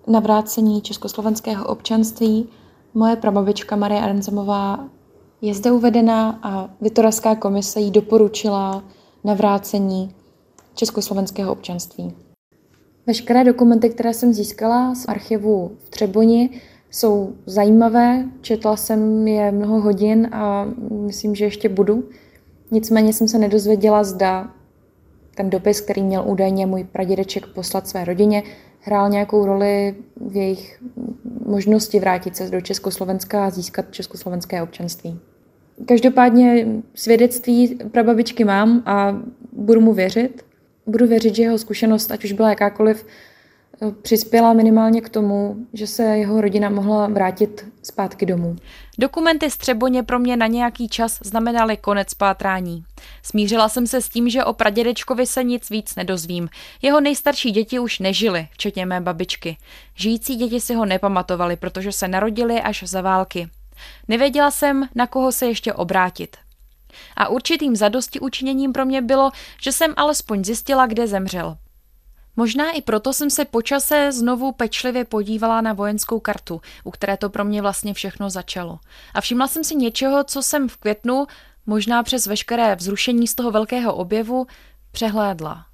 navrácení 0.08 0.82
československého 0.82 1.68
občanství. 1.68 2.48
Moje 2.94 3.16
prababička 3.16 3.76
Marie 3.76 4.02
Arenzemová 4.02 4.80
je 5.42 5.54
zde 5.54 5.72
uvedena 5.72 6.40
a 6.44 6.70
Vitoravská 6.82 7.36
komise 7.36 7.80
jí 7.80 7.92
doporučila 7.92 8.84
navrácení 9.24 10.16
československého 10.78 11.52
občanství. 11.52 12.14
Veškeré 13.08 13.44
dokumenty, 13.44 13.90
které 13.90 14.14
jsem 14.14 14.34
získala 14.34 14.96
z 14.96 15.06
archivu 15.08 15.72
v 15.86 15.90
Třeboni, 15.90 16.50
jsou 16.92 17.34
zajímavé. 17.46 18.26
Četla 18.42 18.78
jsem 18.78 19.28
je 19.28 19.52
mnoho 19.52 19.82
hodin 19.82 20.30
a 20.32 20.68
myslím, 20.92 21.36
že 21.36 21.46
ještě 21.46 21.70
budu. 21.70 22.04
Nicméně 22.72 23.14
jsem 23.14 23.28
se 23.28 23.38
nedozvěděla, 23.38 24.04
zda 24.04 24.52
ten 25.36 25.50
dopis, 25.50 25.82
který 25.82 26.04
měl 26.04 26.24
údajně 26.28 26.66
můj 26.66 26.84
pradědeček 26.84 27.48
poslat 27.48 27.88
své 27.88 28.06
rodině, 28.06 28.44
hrál 28.80 29.10
nějakou 29.10 29.46
roli 29.46 29.96
v 30.28 30.36
jejich 30.36 30.84
možnosti 31.46 32.00
vrátit 32.00 32.36
se 32.36 32.50
do 32.50 32.62
Československa 32.62 33.46
a 33.46 33.50
získat 33.50 33.86
československé 33.92 34.64
občanství. 34.64 35.20
Každopádně 35.86 36.68
svědectví 36.96 37.76
prababičky 37.92 38.44
mám 38.44 38.84
a 38.86 39.22
budu 39.52 39.82
mu 39.82 39.94
věřit. 39.94 40.47
Budu 40.88 41.08
věřit, 41.08 41.36
že 41.36 41.44
jeho 41.44 41.58
zkušenost, 41.58 42.12
ať 42.12 42.24
už 42.24 42.32
byla 42.32 42.50
jakákoliv, 42.50 43.06
přispěla 44.02 44.54
minimálně 44.54 45.02
k 45.02 45.10
tomu, 45.10 45.58
že 45.74 45.88
se 45.88 46.04
jeho 46.04 46.42
rodina 46.42 46.70
mohla 46.70 47.08
vrátit 47.08 47.66
zpátky 47.84 48.26
domů. 48.26 48.56
Dokumenty 49.00 49.52
z 49.52 49.58
pro 50.06 50.20
mě 50.20 50.38
na 50.38 50.48
nějaký 50.48 50.90
čas 50.90 51.20
znamenaly 51.24 51.78
konec 51.78 52.14
pátrání. 52.14 52.84
Smířila 53.24 53.70
jsem 53.70 53.88
se 53.88 54.02
s 54.02 54.10
tím, 54.10 54.30
že 54.30 54.44
o 54.44 54.54
pradědečkovi 54.54 55.26
se 55.26 55.44
nic 55.44 55.70
víc 55.70 55.96
nedozvím. 55.96 56.50
Jeho 56.82 57.02
nejstarší 57.02 57.52
děti 57.52 57.80
už 57.80 58.00
nežili, 58.00 58.48
včetně 58.52 58.86
mé 58.86 59.02
babičky. 59.02 59.58
Žijící 59.96 60.36
děti 60.36 60.62
si 60.62 60.74
ho 60.74 60.86
nepamatovali, 60.86 61.56
protože 61.56 61.92
se 61.92 62.08
narodili 62.08 62.62
až 62.62 62.84
za 62.84 63.02
války. 63.02 63.50
Nevěděla 64.08 64.52
jsem, 64.52 64.88
na 64.96 65.08
koho 65.08 65.32
se 65.32 65.46
ještě 65.46 65.74
obrátit. 65.74 66.38
A 67.16 67.28
určitým 67.28 67.76
zadosti 67.76 68.20
učiněním 68.20 68.74
pro 68.74 68.86
mě 68.86 69.02
bylo, 69.02 69.32
že 69.62 69.72
jsem 69.72 69.94
alespoň 69.98 70.44
zjistila, 70.44 70.86
kde 70.86 71.08
zemřel. 71.08 71.58
Možná 72.36 72.72
i 72.72 72.82
proto 72.82 73.14
jsem 73.14 73.30
se 73.30 73.46
počase 73.46 74.12
znovu 74.12 74.52
pečlivě 74.52 75.06
podívala 75.06 75.62
na 75.62 75.74
vojenskou 75.74 76.20
kartu, 76.20 76.62
u 76.84 76.92
které 76.92 77.18
to 77.18 77.30
pro 77.30 77.46
mě 77.46 77.62
vlastně 77.62 77.94
všechno 77.94 78.30
začalo. 78.30 78.80
A 79.14 79.22
všimla 79.22 79.48
jsem 79.48 79.64
si 79.64 79.76
něčeho, 79.76 80.24
co 80.24 80.42
jsem 80.42 80.70
v 80.70 80.78
květnu, 80.78 81.28
možná 81.66 82.04
přes 82.04 82.28
veškeré 82.28 82.76
vzrušení 82.76 83.28
z 83.28 83.36
toho 83.36 83.52
velkého 83.52 83.96
objevu, 83.96 84.48
přehlédla. 84.92 85.66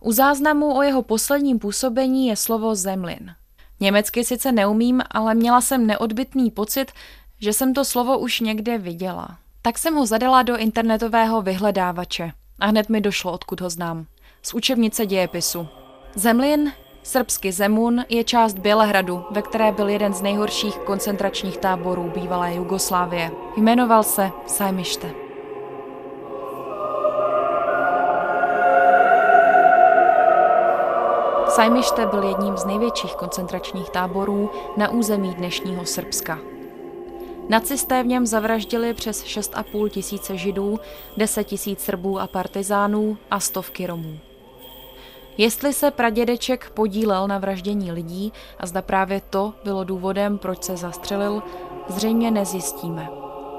U 0.00 0.12
záznamu 0.12 0.76
o 0.76 0.82
jeho 0.82 1.02
posledním 1.02 1.58
působení 1.58 2.28
je 2.28 2.36
slovo 2.36 2.74
Zemlin. 2.74 3.34
Německy 3.80 4.24
sice 4.24 4.52
neumím, 4.52 5.02
ale 5.10 5.34
měla 5.34 5.60
jsem 5.60 5.86
neodbitný 5.86 6.50
pocit, 6.50 6.92
že 7.40 7.52
jsem 7.52 7.74
to 7.74 7.84
slovo 7.84 8.18
už 8.18 8.40
někde 8.40 8.78
viděla. 8.78 9.38
Tak 9.66 9.78
jsem 9.78 9.94
ho 9.94 10.06
zadala 10.06 10.42
do 10.42 10.56
internetového 10.56 11.42
vyhledávače 11.42 12.32
a 12.60 12.66
hned 12.66 12.88
mi 12.88 13.00
došlo, 13.00 13.32
odkud 13.32 13.60
ho 13.60 13.70
znám 13.70 14.06
z 14.42 14.54
učebnice 14.54 15.06
dějepisu. 15.06 15.68
Zemlin, 16.14 16.72
srbsky 17.02 17.52
Zemun, 17.52 18.04
je 18.08 18.24
část 18.24 18.58
Bělehradu, 18.58 19.24
ve 19.30 19.42
které 19.42 19.72
byl 19.72 19.88
jeden 19.88 20.14
z 20.14 20.22
nejhorších 20.22 20.76
koncentračních 20.76 21.58
táborů 21.58 22.12
bývalé 22.14 22.54
Jugoslávie. 22.54 23.30
Jmenoval 23.56 24.02
se 24.02 24.30
Sajmište. 24.46 25.10
Sajmište 31.48 32.06
byl 32.06 32.22
jedním 32.22 32.56
z 32.56 32.64
největších 32.64 33.14
koncentračních 33.14 33.90
táborů 33.90 34.50
na 34.76 34.88
území 34.88 35.34
dnešního 35.34 35.84
Srbska. 35.84 36.38
Nacisté 37.48 38.02
v 38.02 38.06
něm 38.06 38.26
zavraždili 38.26 38.94
přes 38.94 39.24
6,5 39.24 39.88
tisíce 39.88 40.36
židů, 40.36 40.80
10 41.16 41.44
tisíc 41.44 41.80
Srbů 41.80 42.20
a 42.20 42.26
partizánů 42.26 43.18
a 43.30 43.40
stovky 43.40 43.86
Romů. 43.86 44.18
Jestli 45.38 45.72
se 45.72 45.90
pradědeček 45.90 46.70
podílel 46.70 47.28
na 47.28 47.38
vraždění 47.38 47.92
lidí 47.92 48.32
a 48.58 48.66
zda 48.66 48.82
právě 48.82 49.20
to 49.30 49.54
bylo 49.64 49.84
důvodem, 49.84 50.38
proč 50.38 50.62
se 50.62 50.76
zastřelil, 50.76 51.42
zřejmě 51.88 52.30
nezjistíme. 52.30 53.08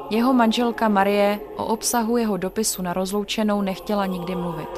Jeho 0.10 0.34
manželka 0.34 0.88
Marie 0.90 1.40
o 1.58 1.66
obsahu 1.66 2.18
jeho 2.18 2.38
dopisu 2.38 2.82
na 2.82 2.94
rozloučenou 2.94 3.62
nechtěla 3.62 4.06
nikdy 4.06 4.36
mluvit. 4.36 4.70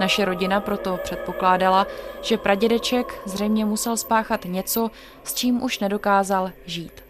Naše 0.00 0.24
rodina 0.24 0.60
proto 0.60 0.98
předpokládala, 1.02 1.86
že 2.22 2.36
pradědeček 2.36 3.20
zřejmě 3.24 3.64
musel 3.64 3.96
spáchat 3.96 4.44
něco, 4.44 4.90
s 5.24 5.34
čím 5.34 5.62
už 5.62 5.78
nedokázal 5.78 6.50
žít. 6.66 7.07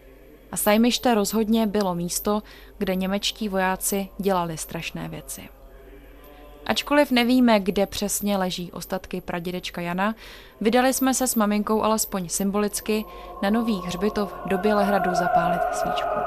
A 0.53 0.57
Sajmište 0.57 1.15
rozhodně 1.15 1.67
bylo 1.67 1.95
místo, 1.95 2.43
kde 2.79 2.95
němečtí 2.95 3.49
vojáci 3.49 4.09
dělali 4.19 4.57
strašné 4.57 5.09
věci. 5.09 5.49
Ačkoliv 6.67 7.11
nevíme, 7.11 7.61
kde 7.61 7.87
přesně 7.87 8.37
leží 8.37 8.73
ostatky 8.73 9.21
pradědečka 9.21 9.81
Jana, 9.81 10.15
vydali 10.61 10.93
jsme 10.93 11.15
se 11.15 11.27
s 11.27 11.35
maminkou 11.35 11.83
alespoň 11.83 12.29
symbolicky 12.29 13.05
na 13.43 13.51
nový 13.51 13.81
hřbitov 13.87 14.35
do 14.47 14.59
Bělehradu 14.59 15.15
zapálit 15.15 15.61
svíčku. 15.73 16.19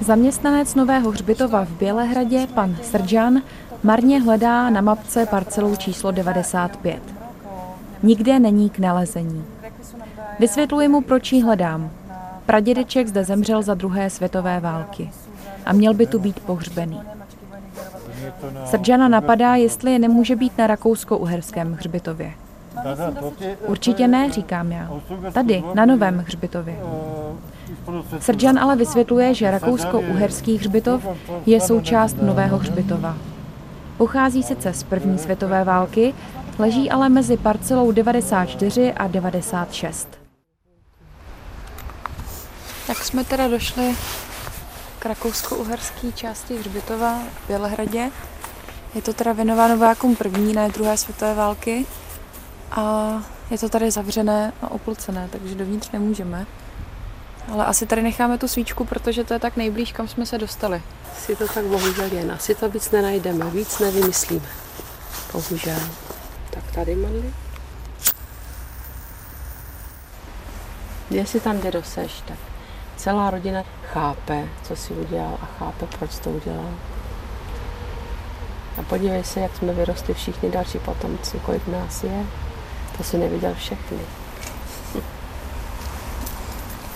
Zaměstnanec 0.00 0.74
nového 0.74 1.10
hřbitova 1.10 1.64
v 1.64 1.70
Bělehradě, 1.70 2.46
pan 2.54 2.76
Srdžan, 2.82 3.42
Marně 3.82 4.20
hledá 4.20 4.70
na 4.70 4.80
mapce 4.80 5.26
parcelou 5.26 5.76
číslo 5.76 6.10
95. 6.10 7.02
Nikde 8.02 8.38
není 8.38 8.70
k 8.70 8.78
nalezení. 8.78 9.44
Vysvětluji 10.38 10.88
mu, 10.88 11.00
proč 11.00 11.32
ji 11.32 11.42
hledám. 11.42 11.90
Pradědeček 12.46 13.08
zde 13.08 13.24
zemřel 13.24 13.62
za 13.62 13.74
druhé 13.74 14.10
světové 14.10 14.60
války 14.60 15.10
a 15.66 15.72
měl 15.72 15.94
by 15.94 16.06
tu 16.06 16.18
být 16.18 16.40
pohřbený. 16.40 17.00
Srdžana 18.64 19.08
napadá, 19.08 19.54
jestli 19.54 19.98
nemůže 19.98 20.36
být 20.36 20.58
na 20.58 20.66
rakousko-uherském 20.66 21.72
hřbitově. 21.72 22.32
Určitě 23.66 24.08
ne, 24.08 24.32
říkám 24.32 24.72
já. 24.72 24.90
Tady, 25.32 25.64
na 25.74 25.86
novém 25.86 26.18
hřbitově. 26.18 26.76
Srdžan 28.20 28.58
ale 28.58 28.76
vysvětluje, 28.76 29.34
že 29.34 29.50
rakousko-uherský 29.50 30.58
hřbitov 30.58 31.06
je 31.46 31.60
součást 31.60 32.16
nového 32.22 32.58
hřbitova. 32.58 33.16
Pochází 33.96 34.42
sice 34.42 34.72
z 34.72 34.82
první 34.82 35.18
světové 35.18 35.64
války, 35.64 36.14
leží 36.58 36.90
ale 36.90 37.08
mezi 37.08 37.36
parcelou 37.36 37.92
94 37.92 38.92
a 38.92 39.06
96. 39.06 40.08
Tak 42.86 42.98
jsme 42.98 43.24
teda 43.24 43.48
došli 43.48 43.94
k 44.98 45.06
rakousko-uherské 45.06 46.12
části 46.12 46.56
hřbitova 46.58 47.18
v 47.44 47.46
Bělehradě. 47.46 48.10
Je 48.94 49.02
to 49.02 49.12
teda 49.12 49.32
věnováno 49.32 49.76
vojákům 49.76 50.16
první, 50.16 50.52
ne 50.52 50.68
druhé 50.68 50.96
světové 50.96 51.34
války. 51.34 51.86
A 52.76 53.22
je 53.50 53.58
to 53.58 53.68
tady 53.68 53.90
zavřené 53.90 54.52
a 54.62 54.70
oplocené, 54.70 55.28
takže 55.32 55.54
dovnitř 55.54 55.90
nemůžeme. 55.90 56.46
Ale 57.52 57.64
asi 57.64 57.86
tady 57.86 58.02
necháme 58.02 58.38
tu 58.38 58.48
svíčku, 58.48 58.84
protože 58.84 59.24
to 59.24 59.34
je 59.34 59.40
tak 59.40 59.56
nejblíž, 59.56 59.92
kam 59.92 60.08
jsme 60.08 60.26
se 60.26 60.38
dostali. 60.38 60.82
Si 61.16 61.36
to 61.36 61.48
tak 61.48 61.64
bohužel 61.64 62.12
jen. 62.12 62.32
Asi 62.32 62.54
to 62.54 62.68
víc 62.68 62.90
nenajdeme, 62.90 63.50
víc 63.50 63.78
nevymyslíme. 63.78 64.48
Bohužel. 65.32 65.80
Tak 66.50 66.64
tady 66.74 66.96
Marli. 66.96 67.34
Jestli 71.10 71.40
tam 71.40 71.60
jde 71.60 71.70
doseš, 71.70 72.22
tak 72.28 72.38
celá 72.96 73.30
rodina 73.30 73.62
chápe, 73.92 74.48
co 74.62 74.76
si 74.76 74.92
udělal 74.92 75.38
a 75.42 75.46
chápe, 75.58 75.86
proč 75.98 76.18
to 76.18 76.30
udělal. 76.30 76.74
A 78.78 78.82
podívej 78.82 79.24
se, 79.24 79.40
jak 79.40 79.56
jsme 79.56 79.72
vyrostli 79.72 80.14
všichni 80.14 80.50
další 80.50 80.78
potomci, 80.78 81.40
kolik 81.44 81.66
nás 81.66 82.04
je. 82.04 82.26
To 82.96 83.02
si 83.04 83.18
neviděl 83.18 83.54
všechny. 83.54 83.98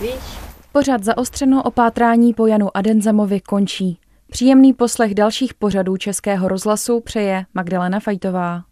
Víš? 0.01 0.39
Pořad 0.71 1.03
zaostřeno 1.03 1.63
o 1.63 1.71
pátrání 1.71 2.33
po 2.33 2.47
Janu 2.47 2.77
Adenzamovi 2.77 3.39
končí. 3.39 3.99
Příjemný 4.31 4.73
poslech 4.73 5.15
dalších 5.15 5.53
pořadů 5.53 5.97
Českého 5.97 6.47
rozhlasu 6.47 6.99
přeje 6.99 7.45
Magdalena 7.53 7.99
Fajtová. 7.99 8.68